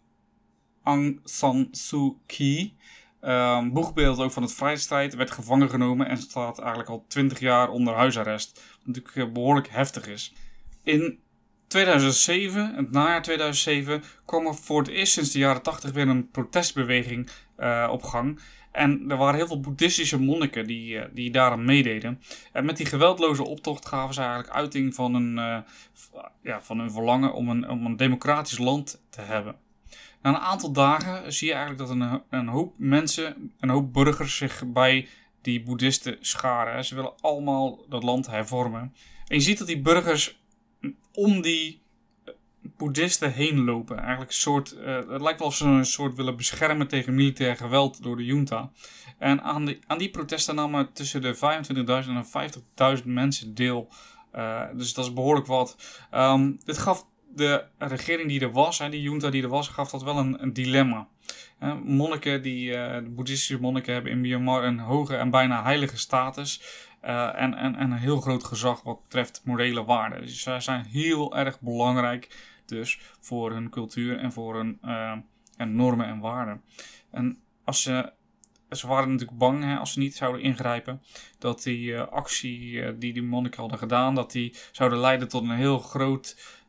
Aung 0.84 1.20
San 1.24 1.68
Suu 1.72 2.14
Kyi, 2.26 2.76
um, 3.22 3.74
boegbeeld 3.74 4.20
ook 4.20 4.32
van 4.32 4.44
het 4.44 4.54
vrijheidsstrijd, 4.54 5.16
werd 5.16 5.32
gevangen 5.32 5.70
genomen 5.70 6.08
en 6.08 6.18
staat 6.18 6.60
eigenlijk 6.60 6.90
al 6.90 7.06
20 7.08 7.40
jaar 7.40 7.70
onder 7.70 7.94
huisarrest. 7.94 8.62
Wat 8.78 8.88
natuurlijk 8.88 9.16
uh, 9.16 9.34
behoorlijk 9.34 9.70
heftig 9.70 10.08
is. 10.08 10.34
In 10.84 11.20
2007, 11.72 12.76
het 12.76 12.92
najaar 12.92 13.22
2007, 13.22 14.04
kwam 14.26 14.46
er 14.46 14.56
voor 14.56 14.80
het 14.80 14.88
eerst 14.88 15.14
sinds 15.14 15.32
de 15.32 15.40
jaren 15.40 15.62
80 15.62 15.92
weer 15.92 16.08
een 16.08 16.30
protestbeweging 16.30 17.30
uh, 17.60 17.90
op 17.92 18.04
gang. 18.04 18.40
En 18.72 19.06
er 19.10 19.18
waren 19.18 19.36
heel 19.36 19.48
veel 19.48 19.60
boeddhistische 19.60 20.20
monniken 20.20 20.68
die, 20.68 20.96
uh, 20.96 21.04
die 21.14 21.32
daaraan 21.32 21.66
meededen. 21.66 22.22
En 22.52 22.66
met 22.66 22.78
die 22.78 22.86
geweldloze 22.86 23.46
optocht 23.46 23.88
gaven 23.88 24.14
ze 24.14 24.20
eigenlijk 24.22 24.50
uiting 24.50 24.96
van 24.96 25.14
een, 25.14 25.38
uh, 25.38 25.58
ja, 26.44 26.62
van 26.62 26.80
hun 26.80 26.92
verlangen 26.92 27.34
om 27.34 27.50
een, 27.50 27.70
om 27.70 27.86
een 27.86 27.98
democratisch 27.98 28.58
land 28.58 29.02
te 29.10 29.22
hebben. 29.22 29.56
Na 30.22 30.30
een 30.30 30.38
aantal 30.38 30.72
dagen 30.72 31.34
zie 31.34 31.48
je 31.48 31.54
eigenlijk 31.54 31.88
dat 31.88 31.98
een, 31.98 32.22
een 32.30 32.48
hoop 32.48 32.74
mensen, 32.78 33.52
een 33.60 33.70
hoop 33.70 33.94
burgers 33.94 34.38
zich 34.38 34.64
bij 34.66 35.08
die 35.42 35.64
boeddhisten 35.64 36.18
scharen. 36.20 36.86
Ze 36.86 36.96
willen 36.96 37.14
allemaal 37.22 37.86
dat 37.90 38.04
land 38.04 38.28
hervormen. 38.28 38.96
En 39.28 39.36
je 39.38 39.40
ziet 39.40 39.58
dat 39.58 39.68
die 39.68 39.82
burgers 39.82 40.41
om 41.14 41.42
die 41.42 41.82
eh, 42.26 42.34
boeddhisten 42.62 43.34
heen 43.34 43.64
lopen. 43.64 43.98
Eigenlijk 43.98 44.30
een 44.30 44.38
soort, 44.38 44.76
uh, 44.78 44.96
het 44.96 45.22
lijkt 45.22 45.40
wel 45.40 45.48
of 45.48 45.56
ze 45.56 45.66
een 45.66 45.86
soort 45.86 46.16
willen 46.16 46.38
beschermen 46.38 46.88
tegen 46.88 47.16
militair 47.16 47.56
geweld 47.56 48.04
door 48.04 48.18
de 48.18 48.26
junta. 48.26 48.72
En 49.18 49.42
aan 49.42 49.66
die, 49.66 49.80
aan 49.88 49.98
die 49.98 50.10
protesten 50.10 50.56
namen 50.56 50.94
tussen 50.94 51.22
de 51.22 51.36
25.000 51.36 51.42
en 52.10 53.00
50.000 53.00 53.06
mensen 53.06 53.56
deel. 53.56 53.90
Uh, 54.36 54.62
dus 54.74 54.94
dat 54.94 55.06
is 55.06 55.14
behoorlijk 55.14 55.48
wat. 55.48 55.78
Um, 56.14 56.60
dit 56.66 56.78
gaf 56.78 57.06
de 57.36 57.66
regering 57.78 58.30
die 58.30 58.40
er 58.40 58.52
was, 58.52 58.78
die 58.78 59.02
junta 59.02 59.30
die 59.30 59.44
er 59.44 59.50
was, 59.50 59.68
gaf 59.68 59.90
dat 59.90 60.04
wel 60.04 60.18
een, 60.18 60.44
een 60.44 60.54
dilemma. 60.54 61.08
Uh, 61.64 61.74
monniken, 61.84 62.42
die, 62.42 62.72
de 62.72 63.10
boeddhistische 63.10 63.62
monniken 63.62 63.94
hebben 63.94 64.12
in 64.12 64.22
Myanmar 64.22 64.64
een 64.64 64.80
hoge 64.80 65.16
en 65.16 65.30
bijna 65.30 65.64
heilige 65.64 65.98
status. 65.98 66.62
Uh, 67.06 67.42
en, 67.42 67.54
en, 67.54 67.76
en 67.76 67.92
een 67.92 67.98
heel 67.98 68.22
groot 68.22 68.44
gezag 68.44 68.84
wat 68.84 69.02
betreft 69.02 69.42
morele 69.46 69.84
waarden. 69.84 70.22
Dus 70.22 70.42
zij 70.42 70.60
zijn 70.60 70.86
heel 70.86 71.36
erg 71.36 71.60
belangrijk 71.60 72.50
dus 72.66 73.00
voor 73.20 73.52
hun 73.52 73.70
cultuur 73.70 74.18
en 74.20 74.32
voor 74.32 74.56
hun 74.56 74.80
uh, 74.86 75.14
en 75.58 75.76
normen 75.76 76.06
en 76.06 76.20
waarden. 76.20 76.62
En 77.12 77.38
als 77.64 77.82
ze, 77.82 78.14
ze 78.70 78.88
waren 78.88 79.12
natuurlijk 79.12 79.38
bang 79.38 79.64
hè, 79.64 79.78
als 79.78 79.94
ze 79.94 80.00
niet 80.00 80.16
zouden 80.16 80.42
ingrijpen, 80.42 81.02
dat 81.38 81.64
die 81.64 81.92
uh, 81.92 82.08
actie 82.08 82.98
die 82.98 83.14
die 83.14 83.24
monniken 83.24 83.60
hadden 83.60 83.80
gedaan, 83.80 84.16
dat 84.16 84.32
die 84.32 84.56
zouden 84.72 85.00
leiden 85.00 85.28
tot 85.28 85.44
een 85.44 85.56
heel 85.56 85.80
groot 85.80 86.60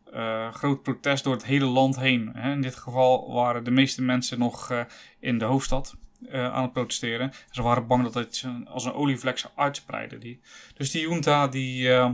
groot 0.51 0.83
protest 0.83 1.25
door 1.25 1.35
het 1.35 1.45
hele 1.45 1.65
land 1.65 1.97
heen. 1.97 2.31
Hè. 2.35 2.53
In 2.53 2.61
dit 2.61 2.77
geval 2.77 3.33
waren 3.33 3.65
de 3.65 3.71
meeste 3.71 4.03
mensen 4.03 4.39
nog 4.39 4.87
in 5.19 5.39
de 5.39 5.45
hoofdstad 5.45 5.97
uh, 6.33 6.52
aan 6.52 6.62
het 6.62 6.73
protesteren. 6.73 7.33
Ze 7.50 7.62
waren 7.62 7.87
bang 7.87 8.02
dat 8.02 8.14
het 8.14 8.45
als 8.64 8.85
een 8.85 8.93
olievlek 8.93 9.38
zou 9.38 9.52
uitspreiden. 9.57 10.21
Die. 10.21 10.41
Dus 10.75 10.91
die 10.91 11.00
junta, 11.00 11.49
die, 11.49 11.88
uh, 11.88 12.11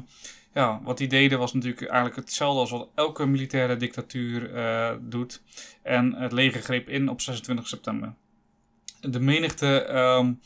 ja, 0.55 0.81
wat 0.83 0.99
die 0.99 1.09
deden 1.09 1.39
was 1.39 1.53
natuurlijk 1.53 1.83
eigenlijk 1.83 2.17
hetzelfde 2.17 2.61
als 2.61 2.71
wat 2.71 2.89
elke 2.95 3.27
militaire 3.27 3.77
dictatuur 3.77 4.55
uh, 4.55 4.91
doet. 5.01 5.43
En 5.83 6.13
het 6.13 6.33
leger 6.33 6.63
greep 6.63 6.89
in 6.89 7.09
op 7.09 7.21
26 7.21 7.69
september. 7.69 8.15
De 9.01 9.21
menigte 9.21 9.89
um, 9.95 10.41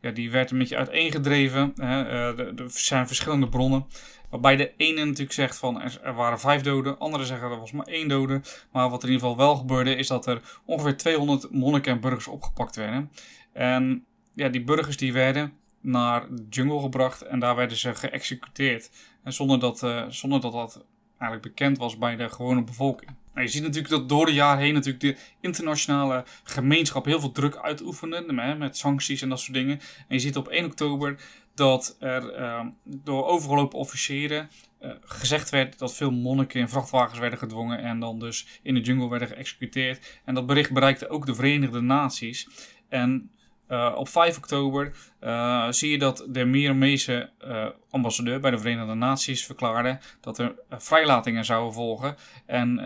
ja, 0.00 0.10
die 0.10 0.30
werd 0.30 0.50
een 0.50 0.58
beetje 0.58 0.76
uiteengedreven. 0.76 1.72
Hè. 1.76 2.04
er 2.36 2.70
zijn 2.70 3.06
verschillende 3.06 3.48
bronnen. 3.48 3.86
Waarbij 4.32 4.56
de 4.56 4.72
ene 4.76 5.04
natuurlijk 5.04 5.32
zegt 5.32 5.56
van 5.56 5.80
er, 5.80 6.14
waren 6.14 6.40
vijf 6.40 6.62
doden, 6.62 6.98
andere 6.98 7.24
zeggen 7.24 7.50
er 7.50 7.58
was 7.58 7.72
maar 7.72 7.86
één 7.86 8.08
dode. 8.08 8.40
Maar 8.70 8.90
wat 8.90 9.02
er 9.02 9.08
in 9.08 9.14
ieder 9.14 9.28
geval 9.28 9.46
wel 9.46 9.56
gebeurde 9.56 9.94
is 9.94 10.06
dat 10.06 10.26
er 10.26 10.40
ongeveer 10.64 10.96
200 10.96 11.50
monniken 11.50 11.92
en 11.92 12.00
burgers 12.00 12.26
opgepakt 12.26 12.76
werden. 12.76 13.10
En 13.52 14.04
ja, 14.34 14.48
die 14.48 14.64
burgers 14.64 14.96
die 14.96 15.12
werden 15.12 15.52
naar 15.80 16.26
de 16.30 16.46
jungle 16.50 16.80
gebracht 16.80 17.22
en 17.22 17.38
daar 17.38 17.56
werden 17.56 17.76
ze 17.76 17.94
geëxecuteerd. 17.94 18.90
En 19.22 19.32
zonder 19.32 19.60
dat, 19.60 19.82
uh, 19.82 20.04
zonder 20.08 20.40
dat 20.40 20.52
dat 20.52 20.84
eigenlijk 21.18 21.42
bekend 21.42 21.78
was 21.78 21.98
bij 21.98 22.16
de 22.16 22.28
gewone 22.28 22.62
bevolking. 22.62 23.10
Nou, 23.34 23.46
je 23.46 23.52
ziet 23.52 23.62
natuurlijk 23.62 23.94
dat 23.94 24.08
door 24.08 24.26
de 24.26 24.32
jaren 24.32 24.62
heen 24.62 24.74
natuurlijk 24.74 25.04
de 25.04 25.16
internationale 25.40 26.24
gemeenschap 26.44 27.04
heel 27.04 27.20
veel 27.20 27.32
druk 27.32 27.56
uitoefende 27.56 28.32
met 28.58 28.76
sancties 28.76 29.22
en 29.22 29.28
dat 29.28 29.40
soort 29.40 29.54
dingen. 29.54 29.80
En 30.08 30.14
je 30.16 30.18
ziet 30.18 30.36
op 30.36 30.48
1 30.48 30.64
oktober 30.64 31.16
dat 31.54 31.96
er 31.98 32.40
uh, 32.40 32.66
door 32.84 33.26
overgelopen 33.26 33.78
officieren 33.78 34.50
uh, 34.80 34.90
gezegd 35.00 35.50
werd 35.50 35.78
dat 35.78 35.94
veel 35.94 36.10
monniken 36.10 36.60
in 36.60 36.68
vrachtwagens 36.68 37.18
werden 37.18 37.38
gedwongen 37.38 37.78
en 37.78 38.00
dan 38.00 38.18
dus 38.18 38.46
in 38.62 38.74
de 38.74 38.80
jungle 38.80 39.08
werden 39.08 39.28
geëxecuteerd. 39.28 40.20
En 40.24 40.34
dat 40.34 40.46
bericht 40.46 40.72
bereikte 40.72 41.08
ook 41.08 41.26
de 41.26 41.34
Verenigde 41.34 41.80
Naties. 41.80 42.48
En 42.88 43.30
uh, 43.68 43.92
op 43.96 44.08
5 44.08 44.36
oktober 44.36 44.92
uh, 45.20 45.70
zie 45.70 45.90
je 45.90 45.98
dat 45.98 46.26
de 46.28 47.30
uh, 47.44 47.66
ambassadeur 47.90 48.40
bij 48.40 48.50
de 48.50 48.58
Verenigde 48.58 48.94
Naties 48.94 49.46
verklaarde 49.46 49.98
dat 50.20 50.38
er 50.38 50.54
vrijlatingen 50.70 51.44
zouden 51.44 51.72
volgen. 51.72 52.16
En 52.46 52.80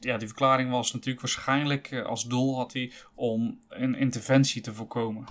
ja, 0.00 0.16
die 0.16 0.26
verklaring 0.26 0.70
was 0.70 0.92
natuurlijk 0.92 1.20
waarschijnlijk 1.20 2.02
als 2.06 2.24
doel 2.24 2.56
had 2.56 2.72
hij 2.72 2.92
om 3.14 3.60
een 3.68 3.94
interventie 3.94 4.62
te 4.62 4.74
voorkomen. 4.74 5.24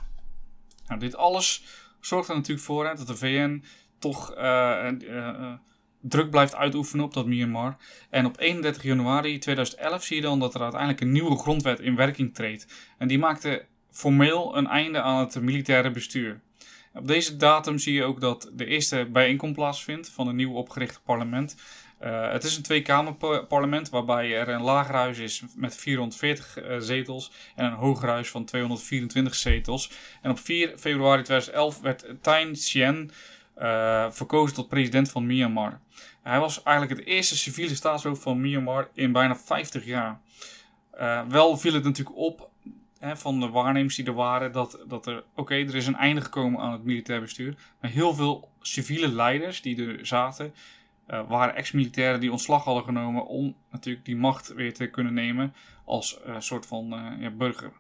Nou, 0.88 1.00
dit 1.00 1.15
alles 1.15 1.63
zorgt 2.00 2.29
er 2.29 2.36
natuurlijk 2.36 2.65
voor 2.65 2.84
dat 2.84 3.08
de 3.08 3.15
VN 3.15 3.63
toch 4.00 4.34
druk 6.01 6.29
blijft 6.29 6.56
uitoefenen 6.56 7.06
op 7.06 7.13
dat 7.13 7.25
Myanmar. 7.25 7.77
En 8.10 8.25
op 8.25 8.39
31 8.39 8.84
januari 8.84 9.38
2011 9.38 10.03
zie 10.03 10.15
je 10.15 10.22
dan 10.22 10.39
dat 10.39 10.56
er 10.56 10.62
uiteindelijk 10.62 11.01
een 11.01 11.12
nieuwe 11.12 11.38
grondwet 11.38 11.79
in 11.79 11.96
werking 11.96 12.34
treedt. 12.34 12.68
En 12.98 13.08
die 13.08 13.20
maakte 13.20 13.65
formeel 13.91 14.58
een 14.58 14.68
einde 14.68 15.01
aan 15.01 15.20
het 15.20 15.41
militaire 15.41 15.91
bestuur. 15.91 16.41
Op 16.94 17.08
deze 17.08 17.36
datum 17.36 17.77
zie 17.77 17.94
je 17.94 18.03
ook 18.03 18.22
dat 18.22 18.51
de 18.53 18.65
eerste 18.65 19.08
bijeenkomst 19.12 19.56
plaatsvindt 19.56 20.10
van 20.10 20.27
een 20.27 20.36
nieuw 20.36 20.53
opgerichte 20.53 21.01
parlement. 21.01 21.56
Uh, 22.03 22.32
het 22.32 22.44
is 22.44 22.58
een 22.58 22.63
tweekamerparlement 22.63 23.89
waarbij 23.89 24.36
er 24.36 24.50
een 24.50 24.62
lagerhuis 24.62 25.18
is 25.18 25.44
met 25.56 25.75
440 25.75 26.58
uh, 26.58 26.75
eh, 26.75 26.82
zetels 26.82 27.32
en 27.56 27.65
een 27.65 27.74
hogerhuis 27.74 28.29
van 28.29 28.46
224 28.46 29.36
zetels. 29.36 29.91
En 30.22 30.32
op 30.32 30.39
4 30.39 30.77
februari 30.77 31.24
2011 31.24 31.82
werd 31.82 32.06
Thein 32.22 32.56
Sein 32.56 33.12
uh, 33.58 34.12
verkozen 34.12 34.56
tot 34.56 34.70
president 34.70 35.12
van 35.12 35.25
Myanmar. 35.25 35.79
Hij 36.22 36.39
was 36.39 36.63
eigenlijk 36.63 37.00
het 37.00 37.08
eerste 37.08 37.38
civiele 37.38 37.75
staatshoofd 37.75 38.22
van 38.22 38.41
Myanmar 38.41 38.89
in 38.94 39.12
bijna 39.12 39.36
50 39.36 39.86
jaar. 39.86 40.20
wel 41.27 41.58
viel 41.58 41.74
het 41.74 41.84
natuurlijk 41.84 42.18
op 42.18 42.50
hè, 43.00 43.18
van 43.18 43.39
de 43.39 43.50
waarnemers 43.50 43.96
die 43.96 44.06
er 44.06 44.13
waren, 44.13 44.51
dat, 44.51 44.79
dat 44.88 45.08
er, 45.08 45.24
oké, 45.36 45.53
er 45.53 45.75
is 45.75 45.88
een 45.88 45.96
einde 45.96 46.22
gekomen 46.22 46.62
aan 46.62 46.72
het 46.72 46.84
militair 46.84 47.22
bestuur. 47.22 47.56
Maar 47.82 47.91
heel 47.91 48.13
veel 48.13 48.50
civiele 48.62 49.08
leiders 49.08 49.62
die 49.62 49.86
er 49.86 50.06
zaten, 50.06 50.53
uh, 51.09 51.27
waren 51.27 51.55
ex-militairen 51.55 52.19
die 52.19 52.31
ontslag 52.31 52.63
hadden 52.63 52.83
genomen 52.83 53.25
om 53.25 53.55
natuurlijk 53.71 54.05
die 54.05 54.15
macht 54.15 54.53
weer 54.53 54.73
te 54.73 54.87
kunnen 54.87 55.13
nemen 55.13 55.53
als 55.85 56.19
uh, 56.27 56.35
soort 56.39 56.65
van 56.65 56.93
uh, 56.93 57.21
ja, 57.21 57.29
burger. 57.29 57.71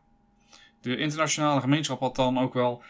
De 0.81 0.97
internationale 0.97 1.61
gemeenschap 1.61 1.99
had 1.99 2.15
dan 2.15 2.39
ook 2.39 2.53
wel 2.53 2.83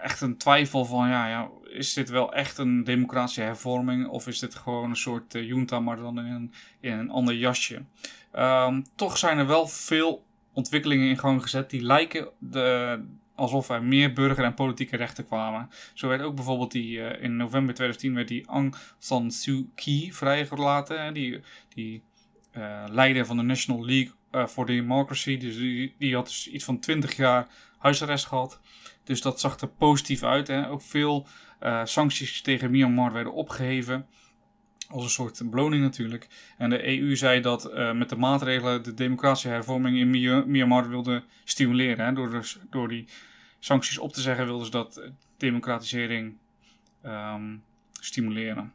echt 0.00 0.20
een 0.20 0.36
twijfel 0.36 0.84
van, 0.84 1.08
ja, 1.08 1.28
ja, 1.28 1.48
is 1.64 1.92
dit 1.92 2.08
wel 2.08 2.32
echt 2.32 2.58
een 2.58 2.84
democratische 2.84 3.40
hervorming 3.40 4.06
of 4.06 4.26
is 4.26 4.38
dit 4.38 4.54
gewoon 4.54 4.90
een 4.90 4.96
soort 4.96 5.32
junta, 5.32 5.80
maar 5.80 5.96
dan 5.96 6.18
in 6.18 6.32
een, 6.32 6.52
in 6.80 6.92
een 6.92 7.10
ander 7.10 7.34
jasje. 7.34 7.82
Um, 8.36 8.84
toch 8.94 9.18
zijn 9.18 9.38
er 9.38 9.46
wel 9.46 9.66
veel 9.66 10.24
ontwikkelingen 10.52 11.08
in 11.08 11.18
gang 11.18 11.42
gezet 11.42 11.70
die 11.70 11.82
lijken 11.82 12.28
de, 12.38 13.00
alsof 13.38 13.68
er 13.68 13.82
meer 13.82 14.12
burger- 14.12 14.44
en 14.44 14.54
politieke 14.54 14.96
rechten 14.96 15.26
kwamen. 15.26 15.70
Zo 15.94 16.08
werd 16.08 16.22
ook 16.22 16.34
bijvoorbeeld 16.34 16.72
die, 16.72 16.98
uh, 16.98 17.22
in 17.22 17.36
november 17.36 17.74
2010 17.74 18.14
werd 18.14 18.28
die 18.28 18.46
Aung 18.46 18.74
San 18.98 19.30
Suu 19.30 19.68
Kyi 19.74 20.12
vrijgelaten. 20.12 21.14
Die, 21.14 21.40
die 21.74 22.02
uh, 22.56 22.84
leider 22.90 23.26
van 23.26 23.36
de 23.36 23.42
National 23.42 23.84
League 23.84 24.12
uh, 24.32 24.46
for 24.46 24.66
Democracy. 24.66 25.36
Dus 25.38 25.56
die, 25.56 25.94
die 25.98 26.14
had 26.14 26.26
dus 26.26 26.48
iets 26.48 26.64
van 26.64 26.78
20 26.78 27.16
jaar 27.16 27.48
huisarrest 27.78 28.26
gehad. 28.26 28.60
Dus 29.04 29.22
dat 29.22 29.40
zag 29.40 29.60
er 29.60 29.68
positief 29.68 30.22
uit. 30.22 30.48
Hè. 30.48 30.68
Ook 30.70 30.82
veel 30.82 31.26
sancties 31.84 32.42
tegen 32.42 32.70
Myanmar 32.70 33.12
werden 33.12 33.32
opgeheven. 33.32 34.06
Als 34.90 35.04
een 35.04 35.10
soort 35.10 35.50
beloning 35.50 35.82
natuurlijk. 35.82 36.26
En 36.56 36.70
de 36.70 36.98
EU 36.98 37.16
zei 37.16 37.40
dat 37.40 37.70
uh, 37.72 37.92
met 37.92 38.08
de 38.08 38.16
maatregelen 38.16 38.82
de 38.82 38.94
democratische 38.94 39.48
hervorming 39.48 39.98
in 39.98 40.10
Myanmar 40.50 40.88
wilde 40.88 41.22
stimuleren. 41.44 42.04
Hè. 42.04 42.12
Door, 42.12 42.30
dus, 42.30 42.58
door 42.70 42.88
die 42.88 43.06
sancties 43.58 43.98
op 43.98 44.12
te 44.12 44.20
zeggen 44.20 44.44
wilden 44.44 44.64
ze 44.64 44.70
dat 44.70 45.02
democratisering 45.36 46.36
um, 47.04 47.62
stimuleren. 47.92 48.72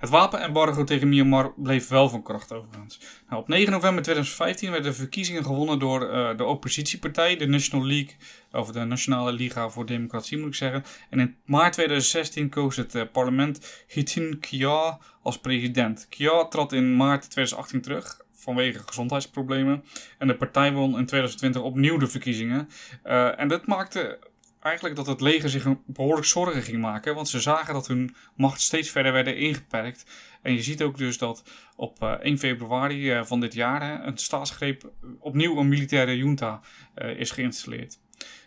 Het 0.00 0.08
wapenembargo 0.08 0.84
tegen 0.84 1.08
Myanmar 1.08 1.52
bleef 1.56 1.88
wel 1.88 2.08
van 2.08 2.22
kracht 2.22 2.52
overigens. 2.52 3.00
Nou, 3.28 3.42
op 3.42 3.48
9 3.48 3.72
november 3.72 4.02
2015 4.02 4.70
werden 4.70 4.90
de 4.90 4.96
verkiezingen 4.96 5.44
gewonnen 5.44 5.78
door 5.78 6.02
uh, 6.02 6.36
de 6.36 6.44
oppositiepartij, 6.44 7.36
de 7.36 7.46
National 7.46 7.86
League, 7.86 8.16
of 8.52 8.70
de 8.72 8.84
Nationale 8.84 9.32
Liga 9.32 9.68
voor 9.68 9.86
Democratie 9.86 10.38
moet 10.38 10.46
ik 10.46 10.54
zeggen. 10.54 10.84
En 11.10 11.20
in 11.20 11.36
maart 11.44 11.72
2016 11.72 12.48
koos 12.48 12.76
het 12.76 12.94
uh, 12.94 13.02
parlement 13.12 13.84
Hitin 13.86 14.38
Kya 14.38 14.98
als 15.22 15.38
president. 15.38 16.06
Kya 16.08 16.46
trad 16.48 16.72
in 16.72 16.96
maart 16.96 17.30
2018 17.30 17.80
terug 17.80 18.20
vanwege 18.34 18.82
gezondheidsproblemen. 18.86 19.84
En 20.18 20.26
de 20.26 20.36
partij 20.36 20.72
won 20.72 20.98
in 20.98 21.06
2020 21.06 21.62
opnieuw 21.62 21.96
de 21.96 22.06
verkiezingen. 22.06 22.68
Uh, 23.04 23.40
en 23.40 23.48
dat 23.48 23.66
maakte 23.66 24.18
eigenlijk 24.60 24.96
dat 24.96 25.06
het 25.06 25.20
leger 25.20 25.50
zich 25.50 25.66
behoorlijk 25.86 26.26
zorgen 26.26 26.62
ging 26.62 26.80
maken. 26.80 27.14
Want 27.14 27.28
ze 27.28 27.40
zagen 27.40 27.74
dat 27.74 27.86
hun 27.86 28.14
macht 28.34 28.60
steeds 28.60 28.90
verder 28.90 29.12
werden 29.12 29.36
ingeperkt. 29.36 30.04
En 30.42 30.52
je 30.52 30.62
ziet 30.62 30.82
ook 30.82 30.98
dus 30.98 31.18
dat 31.18 31.42
op 31.76 32.02
uh, 32.02 32.10
1 32.10 32.38
februari 32.38 33.12
uh, 33.12 33.24
van 33.24 33.40
dit 33.40 33.54
jaar 33.54 34.06
een 34.06 34.18
staatsgreep 34.18 34.92
opnieuw 35.18 35.58
een 35.58 35.68
militaire 35.68 36.16
junta 36.16 36.60
uh, 36.96 37.18
is 37.18 37.30
geïnstalleerd. 37.30 37.98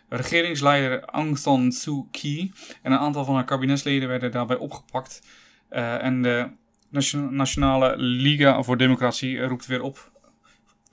Regeringsleider 0.08 1.04
Aung 1.04 1.38
San 1.38 1.72
Suu 1.72 2.04
Kyi 2.10 2.52
en 2.82 2.92
een 2.92 2.98
aantal 2.98 3.24
van 3.24 3.34
haar 3.34 3.44
kabinetsleden 3.44 4.08
werden 4.08 4.30
daarbij 4.30 4.56
opgepakt. 4.56 5.22
en 5.68 6.22
de 6.22 6.50
Nationale 7.30 7.96
Liga 7.96 8.62
voor 8.62 8.76
Democratie 8.76 9.40
roept 9.40 9.66
weer 9.66 9.82
op 9.82 10.12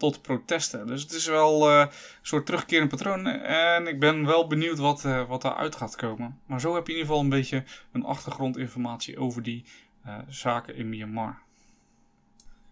tot 0.02 0.22
protesten. 0.22 0.88
Dus 0.88 1.02
het 1.02 1.12
is 1.12 1.26
wel 1.26 1.70
uh, 1.70 1.80
een 1.80 1.90
soort 2.22 2.46
terugkerend 2.46 2.90
patroon. 2.90 3.28
En 3.28 3.88
ik 3.88 4.00
ben 4.00 4.26
wel 4.26 4.48
benieuwd 4.48 4.78
wat, 4.78 5.04
uh, 5.06 5.28
wat 5.28 5.42
daaruit 5.42 5.76
gaat 5.76 5.96
komen. 5.96 6.40
Maar 6.46 6.60
zo 6.60 6.76
heb 6.76 6.88
je 6.88 6.94
in 6.94 6.98
ieder 6.98 7.12
geval 7.12 7.24
een 7.24 7.38
beetje 7.38 7.64
een 7.92 8.04
achtergrondinformatie 8.04 9.18
over 9.18 9.44
die 9.44 9.66
uh, 10.06 10.18
zaken 10.28 10.76
in 10.76 10.90
Myanmar. 10.90 11.42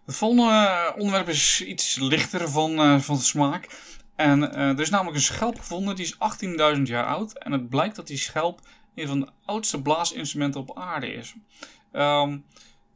Het 0.06 0.16
volgende 0.16 0.92
onderwerp 0.96 1.28
is 1.28 1.64
iets 1.64 1.98
lichter 1.98 2.48
van, 2.48 3.00
van 3.00 3.16
de 3.16 3.22
smaak. 3.22 3.68
En 4.16 4.54
er 4.54 4.80
is 4.80 4.90
namelijk 4.90 5.16
een 5.16 5.22
schelp 5.22 5.58
gevonden, 5.58 5.96
die 5.96 6.04
is 6.04 6.16
18.000 6.76 6.82
jaar 6.82 7.06
oud. 7.06 7.38
En 7.38 7.52
het 7.52 7.68
blijkt 7.68 7.96
dat 7.96 8.06
die 8.06 8.18
schelp 8.18 8.60
een 8.94 9.06
van 9.06 9.20
de 9.20 9.28
oudste 9.44 9.82
blaasinstrumenten 9.82 10.60
op 10.60 10.78
aarde 10.78 11.12
is. 11.12 11.34
Um, 11.92 12.44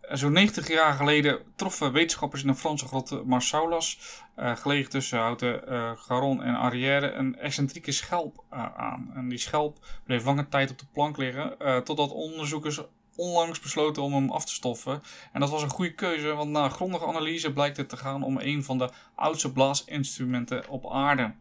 Zo'n 0.08 0.32
90 0.32 0.68
jaar 0.68 0.92
geleden 0.92 1.38
troffen 1.56 1.92
wetenschappers 1.92 2.42
in 2.42 2.48
de 2.48 2.54
Franse 2.54 2.86
grot 2.86 3.24
Marsoulas, 3.24 3.98
uh, 4.38 4.56
gelegen 4.56 4.90
tussen 4.90 5.18
Houten 5.18 5.72
uh, 5.72 5.90
Garon 5.96 6.42
en 6.42 6.54
Arrière, 6.54 7.12
een 7.12 7.38
excentrieke 7.38 7.92
schelp 7.92 8.44
uh, 8.52 8.66
aan. 8.76 9.10
En 9.14 9.28
die 9.28 9.38
schelp 9.38 9.78
bleef 10.04 10.24
lange 10.24 10.48
tijd 10.48 10.70
op 10.70 10.78
de 10.78 10.86
plank 10.92 11.16
liggen, 11.16 11.56
totdat 11.84 12.12
onderzoekers 12.12 12.80
onlangs 13.16 13.60
besloten 13.60 14.02
om 14.02 14.14
hem 14.14 14.30
af 14.30 14.44
te 14.44 14.52
stoffen. 14.52 15.02
En 15.32 15.40
dat 15.40 15.50
was 15.50 15.62
een 15.62 15.68
goede 15.68 15.94
keuze, 15.94 16.34
want 16.34 16.50
na 16.50 16.68
grondige 16.68 17.06
analyse 17.06 17.52
blijkt 17.52 17.76
het 17.76 17.88
te 17.88 17.96
gaan 17.96 18.22
om 18.22 18.38
een 18.38 18.64
van 18.64 18.78
de 18.78 18.90
oudste 19.14 19.52
blaasinstrumenten 19.52 20.68
op 20.68 20.90
aarde. 20.90 21.34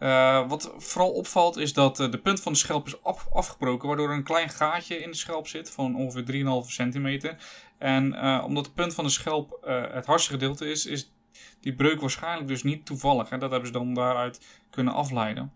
Uh, 0.00 0.48
wat 0.48 0.72
vooral 0.76 1.10
opvalt 1.10 1.56
is 1.56 1.72
dat 1.72 2.00
uh, 2.00 2.10
de 2.10 2.18
punt 2.18 2.40
van 2.40 2.52
de 2.52 2.58
schelp 2.58 2.86
is 2.86 3.02
af, 3.02 3.28
afgebroken, 3.32 3.88
waardoor 3.88 4.08
er 4.08 4.16
een 4.16 4.22
klein 4.22 4.48
gaatje 4.48 4.96
in 4.96 5.10
de 5.10 5.16
schelp 5.16 5.46
zit 5.46 5.70
van 5.70 5.96
ongeveer 5.96 6.44
3,5 6.64 6.70
centimeter. 6.70 7.36
En 7.78 8.12
uh, 8.12 8.42
omdat 8.46 8.64
de 8.64 8.70
punt 8.70 8.94
van 8.94 9.04
de 9.04 9.10
schelp 9.10 9.58
het 9.92 10.06
hardste 10.06 10.30
gedeelte 10.30 10.70
is, 10.70 10.86
is 10.86 11.12
die 11.60 11.74
breuk 11.74 12.00
waarschijnlijk 12.00 12.48
dus 12.48 12.62
niet 12.62 12.86
toevallig. 12.86 13.28
Hè? 13.28 13.38
Dat 13.38 13.50
hebben 13.50 13.68
ze 13.68 13.72
dan 13.72 13.94
daaruit 13.94 14.40
kunnen 14.70 14.94
afleiden. 14.94 15.52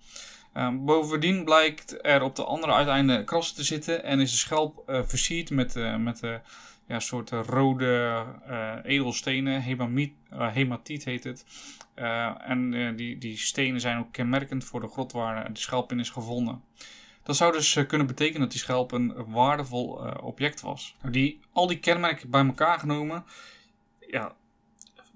bovendien 0.72 1.44
blijkt 1.44 1.98
er 2.02 2.22
op 2.22 2.36
de 2.36 2.44
andere 2.44 2.72
uiteinde 2.72 3.24
krassen 3.24 3.56
te 3.56 3.64
zitten 3.64 4.04
en 4.04 4.20
is 4.20 4.30
de 4.30 4.36
schelp 4.36 4.82
versierd 4.86 5.50
met, 5.50 5.74
met 5.98 6.20
ja, 6.86 7.00
soort 7.00 7.30
rode 7.30 8.24
edelstenen, 8.82 9.60
hemamiet, 9.60 10.12
hematiet 10.30 11.04
heet 11.04 11.24
het. 11.24 11.44
Uh, 11.98 12.50
en 12.50 12.72
uh, 12.72 12.96
die, 12.96 13.18
die 13.18 13.36
stenen 13.36 13.80
zijn 13.80 13.98
ook 13.98 14.12
kenmerkend 14.12 14.64
voor 14.64 14.80
de 14.80 14.88
grot 14.88 15.12
waar 15.12 15.52
de 15.52 15.58
schelp 15.58 15.92
in 15.92 16.00
is 16.00 16.10
gevonden. 16.10 16.62
Dat 17.22 17.36
zou 17.36 17.52
dus 17.52 17.76
uh, 17.76 17.86
kunnen 17.86 18.06
betekenen 18.06 18.40
dat 18.40 18.50
die 18.50 18.60
schelp 18.60 18.92
een 18.92 19.30
waardevol 19.30 19.88
object 20.22 20.60
was. 20.60 20.96
Nou, 21.00 21.12
die, 21.12 21.40
al 21.52 21.66
die 21.66 21.78
kenmerken 21.78 22.30
bij 22.30 22.44
elkaar 22.44 22.78
genomen, 22.78 23.24
ja, 24.00 24.34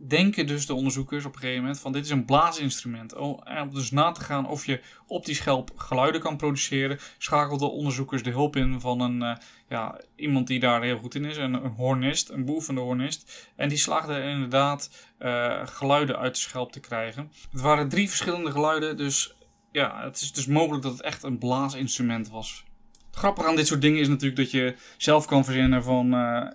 denken 0.06 0.46
dus 0.46 0.66
de 0.66 0.74
onderzoekers 0.74 1.24
op 1.24 1.34
een 1.34 1.40
gegeven 1.40 1.62
moment 1.62 1.80
van 1.80 1.92
dit 1.92 2.04
is 2.04 2.10
een 2.10 2.24
blaasinstrument. 2.24 3.14
Oh, 3.14 3.40
en 3.44 3.62
om 3.62 3.74
dus 3.74 3.90
na 3.90 4.12
te 4.12 4.20
gaan 4.20 4.48
of 4.48 4.66
je 4.66 4.80
op 5.06 5.24
die 5.24 5.34
schelp 5.34 5.70
geluiden 5.76 6.20
kan 6.20 6.36
produceren, 6.36 6.98
schakelden 7.18 7.72
onderzoekers 7.72 8.22
de 8.22 8.30
hulp 8.30 8.56
in 8.56 8.80
van 8.80 9.00
een, 9.00 9.22
uh, 9.22 9.36
ja, 9.68 10.00
iemand 10.16 10.46
die 10.46 10.60
daar 10.60 10.82
heel 10.82 10.98
goed 10.98 11.14
in 11.14 11.24
is, 11.24 11.36
een, 11.36 11.54
een 11.54 11.70
hornist, 11.70 12.28
een 12.28 12.76
hornist. 12.76 13.50
En 13.56 13.68
die 13.68 13.78
slaagde 13.78 14.14
er 14.14 14.30
inderdaad 14.30 14.90
uh, 15.18 15.66
geluiden 15.66 16.18
uit 16.18 16.34
de 16.34 16.40
schelp 16.40 16.72
te 16.72 16.80
krijgen. 16.80 17.32
Het 17.50 17.60
waren 17.60 17.88
drie 17.88 18.08
verschillende 18.08 18.50
geluiden, 18.50 18.96
dus 18.96 19.34
ja, 19.72 20.02
het 20.04 20.20
is 20.20 20.32
dus 20.32 20.46
mogelijk 20.46 20.82
dat 20.82 20.92
het 20.92 21.02
echt 21.02 21.22
een 21.22 21.38
blaasinstrument 21.38 22.28
was. 22.28 22.64
Het 23.06 23.16
grappige 23.16 23.48
aan 23.48 23.56
dit 23.56 23.66
soort 23.66 23.80
dingen 23.80 24.00
is 24.00 24.08
natuurlijk 24.08 24.36
dat 24.36 24.50
je 24.50 24.76
zelf 24.96 25.26
kan 25.26 25.44
verzinnen 25.44 25.82
van, 25.82 26.08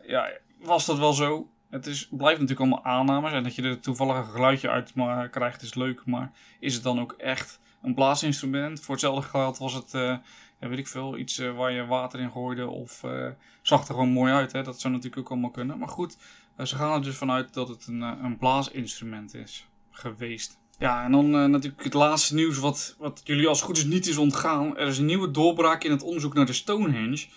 ja, 0.08 0.32
was 0.60 0.86
dat 0.86 0.98
wel 0.98 1.14
zo? 1.14 1.53
Het 1.74 1.86
is, 1.86 2.08
blijft 2.12 2.40
natuurlijk 2.40 2.60
allemaal 2.60 2.94
aannames. 2.94 3.32
En 3.32 3.44
dat 3.44 3.56
je 3.56 3.62
er 3.62 3.80
toevallig 3.80 4.16
een 4.16 4.26
geluidje 4.26 4.70
uit 4.70 4.94
krijgt 5.32 5.62
is 5.62 5.74
leuk. 5.74 6.06
Maar 6.06 6.32
is 6.60 6.74
het 6.74 6.84
dan 6.84 7.00
ook 7.00 7.12
echt 7.12 7.60
een 7.82 7.94
blaasinstrument? 7.94 8.80
Voor 8.80 8.94
hetzelfde 8.94 9.30
geld 9.30 9.58
was 9.58 9.74
het, 9.74 9.92
ja, 9.92 10.22
weet 10.60 10.78
ik 10.78 10.88
veel, 10.88 11.18
iets 11.18 11.40
uh, 11.40 11.56
waar 11.56 11.72
je 11.72 11.86
water 11.86 12.20
in 12.20 12.32
gooide. 12.32 12.68
Of 12.68 13.04
uh, 13.04 13.28
zag 13.62 13.88
er 13.88 13.94
gewoon 13.94 14.10
mooi 14.10 14.34
uit. 14.34 14.52
Hè? 14.52 14.64
Dat 14.64 14.80
zou 14.80 14.94
natuurlijk 14.94 15.22
ook 15.22 15.32
allemaal 15.32 15.50
kunnen. 15.50 15.78
Maar 15.78 15.88
goed, 15.88 16.18
ze 16.64 16.76
gaan 16.76 16.94
er 16.94 17.04
dus 17.04 17.16
vanuit 17.16 17.54
dat 17.54 17.68
het 17.68 17.88
een, 17.88 18.02
een 18.02 18.38
blaasinstrument 18.38 19.34
is 19.34 19.68
geweest. 19.92 20.58
Ja, 20.80 21.04
en 21.04 21.12
dan 21.12 21.52
natuurlijk 21.52 21.84
het 21.84 21.94
laatste 21.94 22.36
nieuws 22.36 22.58
wat, 22.58 22.96
wat 22.98 23.22
jullie 23.24 23.48
als 23.48 23.62
goed 23.62 23.78
is 23.78 23.86
niet 23.86 24.08
is 24.08 24.18
ontgaan. 24.18 24.78
Er 24.78 24.88
is 24.88 24.98
een 24.98 25.06
nieuwe 25.06 25.32
doorbraak 25.32 25.84
in 25.84 25.92
het 25.92 26.04
onderzoek 26.04 26.34
naar 26.34 26.46
de 26.46 26.54
Stonehenge. 26.54 27.28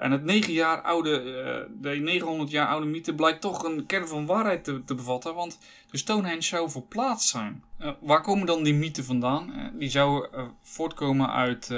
En 0.00 0.10
het 0.10 0.24
9 0.24 0.52
jaar 0.52 0.80
oude, 0.80 1.22
uh, 1.22 1.82
de 1.82 1.90
900 1.90 2.50
jaar 2.50 2.66
oude 2.66 2.86
mythe 2.86 3.14
blijkt 3.14 3.40
toch 3.40 3.64
een 3.64 3.86
kern 3.86 4.08
van 4.08 4.26
waarheid 4.26 4.64
te, 4.64 4.84
te 4.84 4.94
bevatten, 4.94 5.34
want 5.34 5.58
de 5.90 5.98
Stonehenge 5.98 6.42
zou 6.42 6.70
verplaatst 6.70 7.28
zijn. 7.28 7.64
Uh, 7.80 7.90
waar 8.00 8.20
komen 8.20 8.46
dan 8.46 8.62
die 8.62 8.74
mythen 8.74 9.04
vandaan? 9.04 9.52
Uh, 9.56 9.64
die 9.78 9.90
zou 9.90 10.26
voortkomen 10.62 11.30
uit 11.32 11.74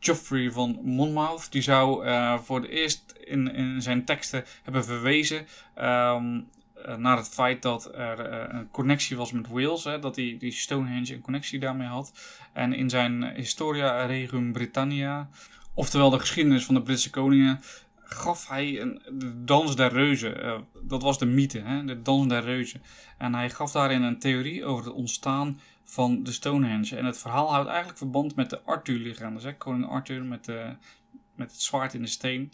Geoffrey 0.00 0.50
van 0.50 0.78
Monmouth. 0.82 1.52
Die 1.52 1.62
zou 1.62 2.08
voor 2.42 2.60
het 2.60 2.70
eerst 2.70 3.14
in, 3.24 3.54
in 3.54 3.82
zijn 3.82 4.04
teksten 4.04 4.44
hebben 4.62 4.84
verwezen 4.84 5.46
um, 5.78 6.48
naar 6.96 7.16
het 7.16 7.28
feit 7.28 7.62
dat 7.62 7.94
er 7.94 8.20
een 8.54 8.70
connectie 8.70 9.16
was 9.16 9.32
met 9.32 9.48
Wales. 9.48 9.84
Hè, 9.84 9.98
dat 9.98 10.14
die, 10.14 10.36
die 10.38 10.52
Stonehenge 10.52 11.14
een 11.14 11.20
connectie 11.20 11.58
daarmee 11.58 11.86
had. 11.86 12.12
En 12.52 12.72
in 12.72 12.90
zijn 12.90 13.34
Historia 13.34 14.04
Regum 14.04 14.52
Britannia 14.52 15.28
Oftewel 15.74 16.10
de 16.10 16.18
geschiedenis 16.18 16.64
van 16.64 16.74
de 16.74 16.82
Britse 16.82 17.10
koningen 17.10 17.60
gaf 18.14 18.48
hij 18.48 18.80
een, 18.80 19.02
de 19.12 19.44
dans 19.44 19.76
der 19.76 19.92
reuzen. 19.92 20.64
dat 20.82 21.02
was 21.02 21.18
de 21.18 21.26
mythe, 21.26 21.58
hè? 21.58 21.84
de 21.84 22.02
dans 22.02 22.28
der 22.28 22.42
reuzen. 22.42 22.82
En 23.18 23.34
hij 23.34 23.50
gaf 23.50 23.72
daarin 23.72 24.02
een 24.02 24.18
theorie 24.18 24.64
over 24.64 24.84
het 24.84 24.94
ontstaan 24.94 25.60
van 25.84 26.22
de 26.22 26.32
Stonehenge. 26.32 26.96
En 26.96 27.04
het 27.04 27.18
verhaal 27.18 27.50
houdt 27.50 27.68
eigenlijk 27.68 27.98
verband 27.98 28.34
met 28.34 28.50
de 28.50 28.60
Arthur-legendes. 28.62 29.56
Koning 29.58 29.88
Arthur 29.88 30.24
met, 30.24 30.44
de, 30.44 30.76
met 31.34 31.52
het 31.52 31.62
zwaard 31.62 31.94
in 31.94 32.02
de 32.02 32.08
steen. 32.08 32.52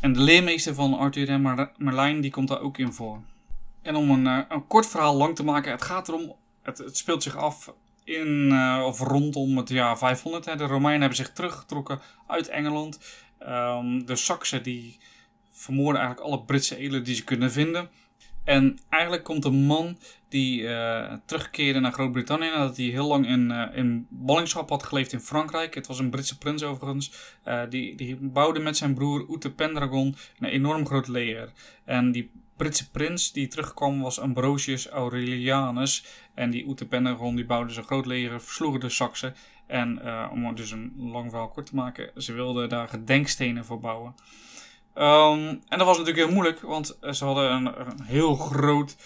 En 0.00 0.12
de 0.12 0.20
leermeester 0.20 0.74
van 0.74 0.94
Arthur 0.94 1.28
en 1.28 1.70
Merlijn 1.76 2.20
die 2.20 2.30
komt 2.30 2.48
daar 2.48 2.60
ook 2.60 2.78
in 2.78 2.92
voor. 2.92 3.20
En 3.82 3.96
om 3.96 4.10
een, 4.10 4.26
een 4.26 4.66
kort 4.66 4.86
verhaal 4.86 5.16
lang 5.16 5.36
te 5.36 5.44
maken, 5.44 5.72
het 5.72 5.82
gaat 5.82 6.08
erom, 6.08 6.34
het, 6.62 6.78
het 6.78 6.96
speelt 6.96 7.22
zich 7.22 7.36
af 7.36 7.74
in 8.04 8.48
uh, 8.52 8.82
of 8.86 9.00
rondom 9.00 9.56
het 9.56 9.68
jaar 9.68 9.98
500. 9.98 10.44
Hè. 10.44 10.56
De 10.56 10.64
Romeinen 10.64 11.00
hebben 11.00 11.18
zich 11.18 11.32
teruggetrokken 11.32 12.00
uit 12.26 12.48
Engeland. 12.48 12.98
Um, 13.48 14.06
de 14.06 14.16
Saksen 14.16 14.62
die 14.62 14.98
vermoorden 15.50 16.00
eigenlijk 16.00 16.30
alle 16.30 16.44
Britse 16.44 16.76
edelen 16.76 17.04
die 17.04 17.14
ze 17.14 17.24
kunnen 17.24 17.52
vinden. 17.52 17.90
En 18.44 18.78
eigenlijk 18.88 19.24
komt 19.24 19.44
een 19.44 19.64
man 19.64 19.98
die 20.28 20.60
uh, 20.60 21.12
terugkeerde 21.26 21.80
naar 21.80 21.92
Groot-Brittannië 21.92 22.48
nadat 22.48 22.76
hij 22.76 22.86
heel 22.86 23.06
lang 23.06 23.26
in, 23.26 23.50
uh, 23.50 23.66
in 23.74 24.06
ballingschap 24.08 24.68
had 24.68 24.82
geleefd 24.82 25.12
in 25.12 25.20
Frankrijk. 25.20 25.74
Het 25.74 25.86
was 25.86 25.98
een 25.98 26.10
Britse 26.10 26.38
prins 26.38 26.62
overigens. 26.62 27.12
Die, 27.68 27.94
die 27.96 28.16
bouwde 28.16 28.60
met 28.60 28.76
zijn 28.76 28.94
broer 28.94 29.26
Ute 29.30 29.52
Pendragon 29.52 30.16
een 30.38 30.48
enorm 30.48 30.86
groot 30.86 31.08
leger. 31.08 31.52
En 31.84 32.12
die 32.12 32.30
Britse 32.56 32.90
prins 32.90 33.32
die 33.32 33.48
terugkwam 33.48 34.00
was 34.00 34.20
Ambrosius 34.20 34.88
Aurelianus. 34.88 36.04
En 36.34 36.50
die 36.50 36.68
Ute 36.68 36.86
Pendragon 36.86 37.36
die 37.36 37.46
bouwde 37.46 37.72
zijn 37.72 37.84
groot 37.84 38.06
leger, 38.06 38.40
versloegen 38.40 38.80
de 38.80 38.88
Saksen. 38.88 39.34
En 39.66 40.00
om 40.30 40.54
dus 40.54 40.70
een 40.70 40.92
lang 40.96 41.30
verhaal 41.30 41.48
kort 41.48 41.66
te 41.66 41.74
maken, 41.74 42.22
ze 42.22 42.32
wilden 42.32 42.68
daar 42.68 42.88
gedenkstenen 42.88 43.64
voor 43.64 43.80
bouwen. 43.80 44.14
Um, 44.94 45.48
en 45.68 45.78
dat 45.78 45.86
was 45.86 45.98
natuurlijk 45.98 46.26
heel 46.26 46.34
moeilijk, 46.34 46.60
want 46.60 46.98
ze 47.10 47.24
hadden 47.24 47.52
een, 47.52 47.74
heel 48.02 48.34
groot 48.34 48.96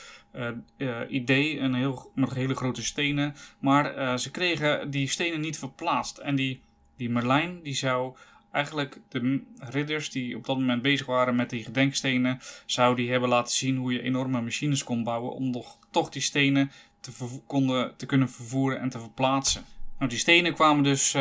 uh, 0.76 0.98
idee, 1.08 1.58
een 1.58 1.74
heel, 1.74 2.10
met 2.14 2.34
hele 2.34 2.54
grote 2.54 2.82
stenen. 2.82 3.34
Maar 3.58 4.18
ze 4.18 4.30
kregen 4.30 4.90
die 4.90 5.08
stenen 5.08 5.40
niet 5.40 5.58
verplaatst. 5.58 6.18
En 6.18 6.34
die, 6.34 6.62
die 6.96 7.10
Merlijn, 7.10 7.62
die 7.62 7.74
zou 7.74 8.16
eigenlijk 8.56 8.98
de 9.08 9.42
ridders 9.58 10.10
die 10.10 10.36
op 10.36 10.46
dat 10.46 10.58
moment 10.58 10.82
bezig 10.82 11.06
waren 11.06 11.36
met 11.36 11.50
die 11.50 11.64
gedenkstenen, 11.64 12.38
zou 12.66 12.96
die 12.96 13.10
hebben 13.10 13.28
laten 13.28 13.54
zien 13.54 13.76
hoe 13.76 13.92
je 13.92 14.02
enorme 14.02 14.40
machines 14.40 14.84
kon 14.84 15.04
bouwen 15.04 15.32
om 15.32 15.50
nog, 15.50 15.78
toch 15.90 16.08
die 16.08 16.22
stenen 16.22 16.70
te, 17.00 17.10
konden, 17.46 17.96
te 17.96 18.06
kunnen 18.06 18.30
vervoeren 18.30 18.80
en 18.80 18.88
te 18.88 18.98
verplaatsen. 18.98 19.64
Nou, 19.98 20.10
die 20.10 20.18
stenen 20.18 20.54
kwamen 20.54 20.82
dus, 20.84 21.14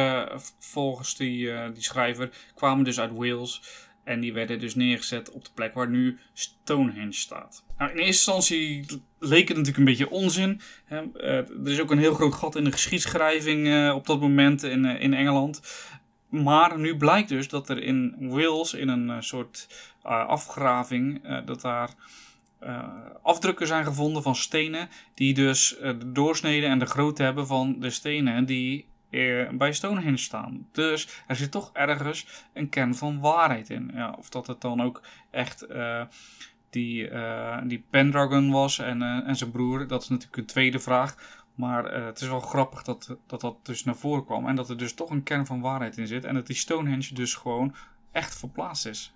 volgens 0.60 1.16
die, 1.16 1.72
die 1.74 1.84
schrijver, 1.84 2.30
kwamen 2.56 2.84
dus 2.84 3.00
uit 3.00 3.12
Wales. 3.12 3.62
En 4.04 4.20
die 4.20 4.34
werden 4.34 4.60
dus 4.60 4.76
neergezet 4.76 5.32
op 5.32 5.46
de 5.46 5.52
plek 5.54 5.74
waar 5.74 5.90
nu 5.90 6.20
Stonehenge 6.34 7.12
staat. 7.12 7.64
Nou, 7.78 7.92
in 7.92 7.98
eerste 7.98 8.32
instantie 8.32 8.86
leek 9.20 9.48
het 9.48 9.58
natuurlijk 9.58 9.78
een 9.78 9.84
beetje 9.84 10.10
onzin. 10.10 10.62
Hè. 10.86 11.02
Uh, 11.02 11.38
er 11.38 11.72
is 11.72 11.80
ook 11.80 11.92
een 11.92 11.98
heel 11.98 12.14
groot 12.14 12.34
gat 12.34 12.56
in 12.56 12.64
de 12.64 12.72
geschiedschrijving 12.72 13.92
op 13.92 14.06
dat 14.06 14.20
moment 14.20 14.64
in, 14.64 14.86
in 14.86 15.14
Engeland. 15.14 15.62
Maar 16.44 16.80
nu 16.80 16.98
blijkt 16.98 17.30
dus 17.30 17.48
dat 17.48 17.70
er 17.70 17.84
in 17.84 18.16
Wales, 18.20 18.74
in 18.74 18.88
een 18.88 19.24
soort 19.24 19.68
afgraving, 20.02 21.22
dat 21.46 21.62
daar 21.62 21.90
afdrukken 23.22 23.68
zijn 23.68 23.86
gevonden 23.86 24.24
van 24.24 24.36
stenen. 24.36 24.90
Die 25.14 25.34
dus 25.34 25.76
de 25.82 26.12
doorsnede 26.12 26.66
en 26.66 26.80
de 26.80 26.86
grootte 26.86 27.24
hebben 27.24 27.48
van 27.48 27.80
de 27.80 27.90
stenen 27.90 28.46
die 28.46 28.86
eh, 29.10 29.50
bij 29.50 29.74
Stonehenge 29.74 30.18
staan. 30.18 30.68
Dus 30.72 31.08
er 31.28 31.36
zit 31.36 31.52
toch 31.52 31.70
ergens 31.74 32.28
een 32.54 32.70
kern 32.70 32.96
van 32.96 33.20
waarheid 33.20 33.70
in. 33.70 33.92
Ja, 33.94 34.16
of 34.18 34.30
dat 34.30 34.48
het 34.48 34.62
dan 34.62 34.82
ook 34.82 35.02
echt 35.32 35.68
die, 36.70 37.10
die 37.64 37.84
Pendragon 37.90 38.52
was 38.52 38.80
en, 38.80 39.02
en 39.02 39.36
zijn 39.36 39.52
broer, 39.52 39.88
dat 39.88 40.02
is 40.02 40.10
natuurlijk 40.10 40.38
een 40.38 40.46
tweede 40.46 40.80
vraag. 40.80 41.44
Maar 41.56 41.94
het 42.06 42.22
is 42.22 42.28
wel 42.28 42.40
grappig 42.40 42.84
dat, 42.84 43.18
dat 43.28 43.42
dat 43.42 43.66
dus 43.66 43.84
naar 43.84 43.96
voren 43.96 44.26
kwam. 44.26 44.48
En 44.48 44.56
dat 44.56 44.70
er 44.70 44.78
dus 44.78 44.94
toch 44.94 45.10
een 45.10 45.24
kern 45.24 45.46
van 45.46 45.62
waarheid 45.62 45.98
in 45.98 46.08
zit. 46.08 46.26
En 46.26 46.34
dat 46.34 46.48
die 46.48 46.56
Stonehenge 46.56 47.14
dus 47.14 47.34
gewoon 47.34 47.76
echt 48.12 48.36
verplaatst 48.38 48.86
is. 48.86 49.14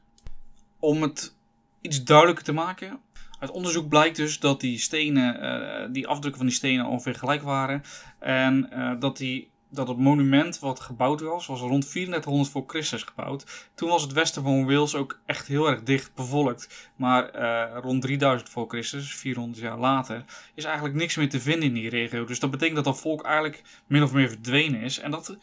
Om 0.79 1.01
het 1.01 1.35
iets 1.81 2.03
duidelijker 2.03 2.43
te 2.43 2.53
maken. 2.53 2.99
Uit 3.39 3.51
onderzoek 3.51 3.89
blijkt 3.89 4.15
dus 4.15 4.39
dat 4.39 4.59
die 4.59 4.77
stenen, 4.77 5.93
die 5.93 6.07
afdrukken 6.07 6.37
van 6.37 6.49
die 6.49 6.57
stenen 6.57 6.85
ongeveer 6.85 7.15
gelijk 7.15 7.41
waren. 7.41 7.83
En 8.19 8.69
dat 8.99 9.17
die 9.17 9.49
dat 9.69 9.87
het 9.87 9.97
monument 9.97 10.59
wat 10.59 10.79
gebouwd 10.79 11.21
was, 11.21 11.45
was 11.45 11.59
rond 11.59 11.89
3400 11.89 12.49
voor 12.49 12.63
Christus 12.67 13.03
gebouwd. 13.03 13.69
Toen 13.75 13.89
was 13.89 14.01
het 14.01 14.11
westen 14.11 14.43
van 14.43 14.65
Wales 14.65 14.95
ook 14.95 15.19
echt 15.25 15.47
heel 15.47 15.69
erg 15.69 15.83
dicht 15.83 16.13
bevolkt. 16.15 16.89
Maar 16.95 17.35
uh, 17.35 17.77
rond 17.81 18.01
3000 18.01 18.49
voor 18.49 18.69
Christus, 18.69 19.15
400 19.15 19.59
jaar 19.59 19.77
later, 19.77 20.25
is 20.53 20.63
eigenlijk 20.63 20.95
niks 20.95 21.15
meer 21.15 21.29
te 21.29 21.39
vinden 21.39 21.67
in 21.67 21.73
die 21.73 21.89
regio. 21.89 22.25
Dus 22.25 22.39
dat 22.39 22.51
betekent 22.51 22.75
dat 22.75 22.85
dat 22.85 22.99
volk 22.99 23.23
eigenlijk 23.23 23.61
min 23.87 24.03
of 24.03 24.13
meer 24.13 24.29
verdwenen 24.29 24.81
is. 24.81 24.99
En 24.99 25.11
dat, 25.11 25.37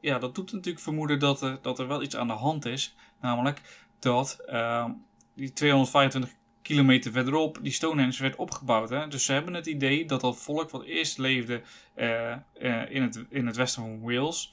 ja, 0.00 0.18
dat 0.18 0.34
doet 0.34 0.52
natuurlijk 0.52 0.84
vermoeden 0.84 1.18
dat 1.18 1.42
er, 1.42 1.58
dat 1.62 1.78
er 1.78 1.88
wel 1.88 2.02
iets 2.02 2.16
aan 2.16 2.26
de 2.26 2.32
hand 2.32 2.64
is. 2.64 2.94
Namelijk 3.20 3.60
dat 3.98 4.38
uh, 4.48 4.84
die 5.34 5.52
225 5.52 6.30
kilometer 6.64 7.12
verderop 7.12 7.58
die 7.62 7.72
Stonehenge 7.72 8.22
werd 8.22 8.36
opgebouwd. 8.36 8.90
Hè? 8.90 9.08
Dus 9.08 9.24
ze 9.24 9.32
hebben 9.32 9.54
het 9.54 9.66
idee 9.66 10.06
dat 10.06 10.20
dat 10.20 10.36
volk 10.36 10.70
wat 10.70 10.84
eerst 10.84 11.18
leefde 11.18 11.62
uh, 11.96 12.36
uh, 12.60 12.90
in, 12.90 13.02
het, 13.02 13.24
in 13.28 13.46
het 13.46 13.56
westen 13.56 13.82
van 13.82 14.00
Wales, 14.00 14.52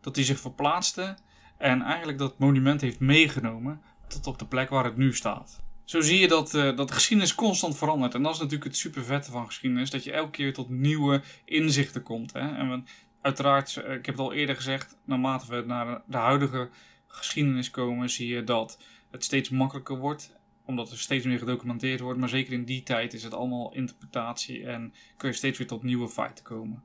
dat 0.00 0.14
die 0.14 0.24
zich 0.24 0.40
verplaatste 0.40 1.16
en 1.58 1.82
eigenlijk 1.82 2.18
dat 2.18 2.38
monument 2.38 2.80
heeft 2.80 3.00
meegenomen 3.00 3.80
tot 4.08 4.26
op 4.26 4.38
de 4.38 4.46
plek 4.46 4.68
waar 4.68 4.84
het 4.84 4.96
nu 4.96 5.14
staat. 5.14 5.62
Zo 5.84 6.00
zie 6.00 6.18
je 6.18 6.28
dat, 6.28 6.54
uh, 6.54 6.76
dat 6.76 6.88
de 6.88 6.94
geschiedenis 6.94 7.34
constant 7.34 7.78
verandert. 7.78 8.14
En 8.14 8.22
dat 8.22 8.32
is 8.32 8.38
natuurlijk 8.38 8.64
het 8.64 8.76
super 8.76 9.04
vette 9.04 9.30
van 9.30 9.46
geschiedenis, 9.46 9.90
dat 9.90 10.04
je 10.04 10.12
elke 10.12 10.30
keer 10.30 10.52
tot 10.52 10.68
nieuwe 10.68 11.22
inzichten 11.44 12.02
komt. 12.02 12.32
Hè? 12.32 12.56
En 12.56 12.86
uiteraard, 13.20 13.76
ik 13.76 14.06
heb 14.06 14.06
het 14.06 14.18
al 14.18 14.32
eerder 14.32 14.56
gezegd, 14.56 14.96
naarmate 15.04 15.46
we 15.46 15.64
naar 15.66 16.02
de 16.06 16.16
huidige 16.16 16.68
geschiedenis 17.06 17.70
komen, 17.70 18.10
zie 18.10 18.28
je 18.28 18.44
dat 18.44 18.78
het 19.10 19.24
steeds 19.24 19.48
makkelijker 19.48 19.98
wordt 19.98 20.34
omdat 20.66 20.90
er 20.90 20.98
steeds 20.98 21.24
meer 21.24 21.38
gedocumenteerd 21.38 22.00
wordt. 22.00 22.18
Maar 22.18 22.28
zeker 22.28 22.52
in 22.52 22.64
die 22.64 22.82
tijd 22.82 23.14
is 23.14 23.22
het 23.22 23.34
allemaal 23.34 23.74
interpretatie 23.74 24.66
en 24.66 24.94
kun 25.16 25.28
je 25.28 25.34
steeds 25.34 25.58
weer 25.58 25.66
tot 25.66 25.82
nieuwe 25.82 26.08
feiten 26.08 26.44
komen. 26.44 26.84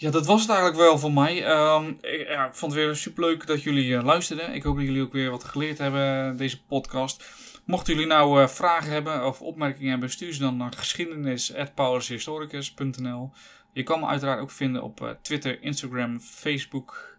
Ja, 0.00 0.10
dat 0.10 0.26
was 0.26 0.40
het 0.40 0.50
eigenlijk 0.50 0.80
wel 0.80 0.98
voor 0.98 1.12
mij. 1.12 1.50
Um, 1.50 1.98
ik, 2.00 2.48
vond 2.50 2.72
het 2.72 2.82
weer 2.82 2.96
superleuk 2.96 3.46
dat 3.46 3.62
jullie 3.62 3.88
uh, 3.88 4.04
luisterden. 4.04 4.54
Ik 4.54 4.62
hoop 4.62 4.76
dat 4.76 4.84
jullie 4.84 5.02
ook 5.02 5.12
weer 5.12 5.30
wat 5.30 5.44
geleerd 5.44 5.78
hebben 5.78 6.36
deze 6.36 6.64
podcast. 6.64 7.24
Mochten 7.64 7.94
jullie 7.94 8.08
nou 8.08 8.40
uh, 8.40 8.48
vragen 8.48 8.90
hebben 8.90 9.26
of 9.26 9.42
opmerkingen 9.42 9.90
hebben, 9.90 10.10
stuur 10.10 10.32
ze 10.32 10.40
dan 10.40 10.56
naar 10.56 10.72
geschiedenis.paulushistoricus.nl 10.72 13.30
Je 13.72 13.82
kan 13.82 14.00
me 14.00 14.06
uiteraard 14.06 14.40
ook 14.40 14.50
vinden 14.50 14.82
op 14.82 15.00
uh, 15.00 15.10
Twitter, 15.22 15.62
Instagram, 15.62 16.20
Facebook, 16.20 17.17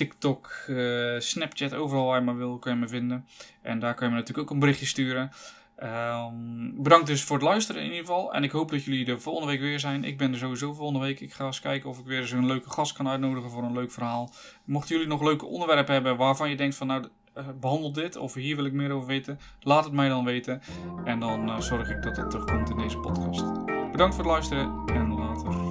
TikTok, 0.00 0.50
uh, 0.68 1.18
Snapchat, 1.18 1.74
overal 1.74 2.06
waar 2.06 2.18
je 2.18 2.24
maar 2.24 2.36
wil, 2.36 2.58
kan 2.58 2.72
je 2.72 2.78
me 2.78 2.88
vinden. 2.88 3.26
En 3.62 3.78
daar 3.78 3.94
kan 3.94 4.06
je 4.06 4.12
me 4.12 4.18
natuurlijk 4.18 4.48
ook 4.48 4.54
een 4.54 4.60
berichtje 4.60 4.86
sturen. 4.86 5.30
Um, 5.82 6.82
bedankt 6.82 7.06
dus 7.06 7.24
voor 7.24 7.36
het 7.36 7.44
luisteren 7.44 7.82
in 7.82 7.88
ieder 7.88 8.06
geval. 8.06 8.34
En 8.34 8.42
ik 8.42 8.50
hoop 8.50 8.70
dat 8.70 8.84
jullie 8.84 9.06
er 9.06 9.20
volgende 9.20 9.48
week 9.50 9.60
weer 9.60 9.80
zijn. 9.80 10.04
Ik 10.04 10.18
ben 10.18 10.32
er 10.32 10.38
sowieso 10.38 10.72
volgende 10.72 11.06
week. 11.06 11.20
Ik 11.20 11.32
ga 11.32 11.46
eens 11.46 11.60
kijken 11.60 11.90
of 11.90 11.98
ik 11.98 12.04
weer 12.04 12.20
eens 12.20 12.30
een 12.30 12.46
leuke 12.46 12.70
gast 12.70 12.92
kan 12.92 13.08
uitnodigen 13.08 13.50
voor 13.50 13.62
een 13.62 13.72
leuk 13.72 13.92
verhaal. 13.92 14.32
Mochten 14.64 14.94
jullie 14.94 15.10
nog 15.10 15.22
leuke 15.22 15.46
onderwerpen 15.46 15.94
hebben 15.94 16.16
waarvan 16.16 16.50
je 16.50 16.56
denkt 16.56 16.76
van 16.76 16.86
nou 16.86 17.04
uh, 17.38 17.44
behandel 17.60 17.92
dit 17.92 18.16
of 18.16 18.34
hier 18.34 18.56
wil 18.56 18.64
ik 18.64 18.72
meer 18.72 18.90
over 18.90 19.08
weten. 19.08 19.38
Laat 19.60 19.84
het 19.84 19.92
mij 19.92 20.08
dan 20.08 20.24
weten. 20.24 20.62
En 21.04 21.20
dan 21.20 21.48
uh, 21.48 21.60
zorg 21.60 21.90
ik 21.90 22.02
dat 22.02 22.16
het 22.16 22.30
terugkomt 22.30 22.70
in 22.70 22.76
deze 22.76 22.98
podcast. 22.98 23.64
Bedankt 23.92 24.14
voor 24.14 24.24
het 24.24 24.32
luisteren 24.32 24.82
en 24.86 25.14
later. 25.14 25.69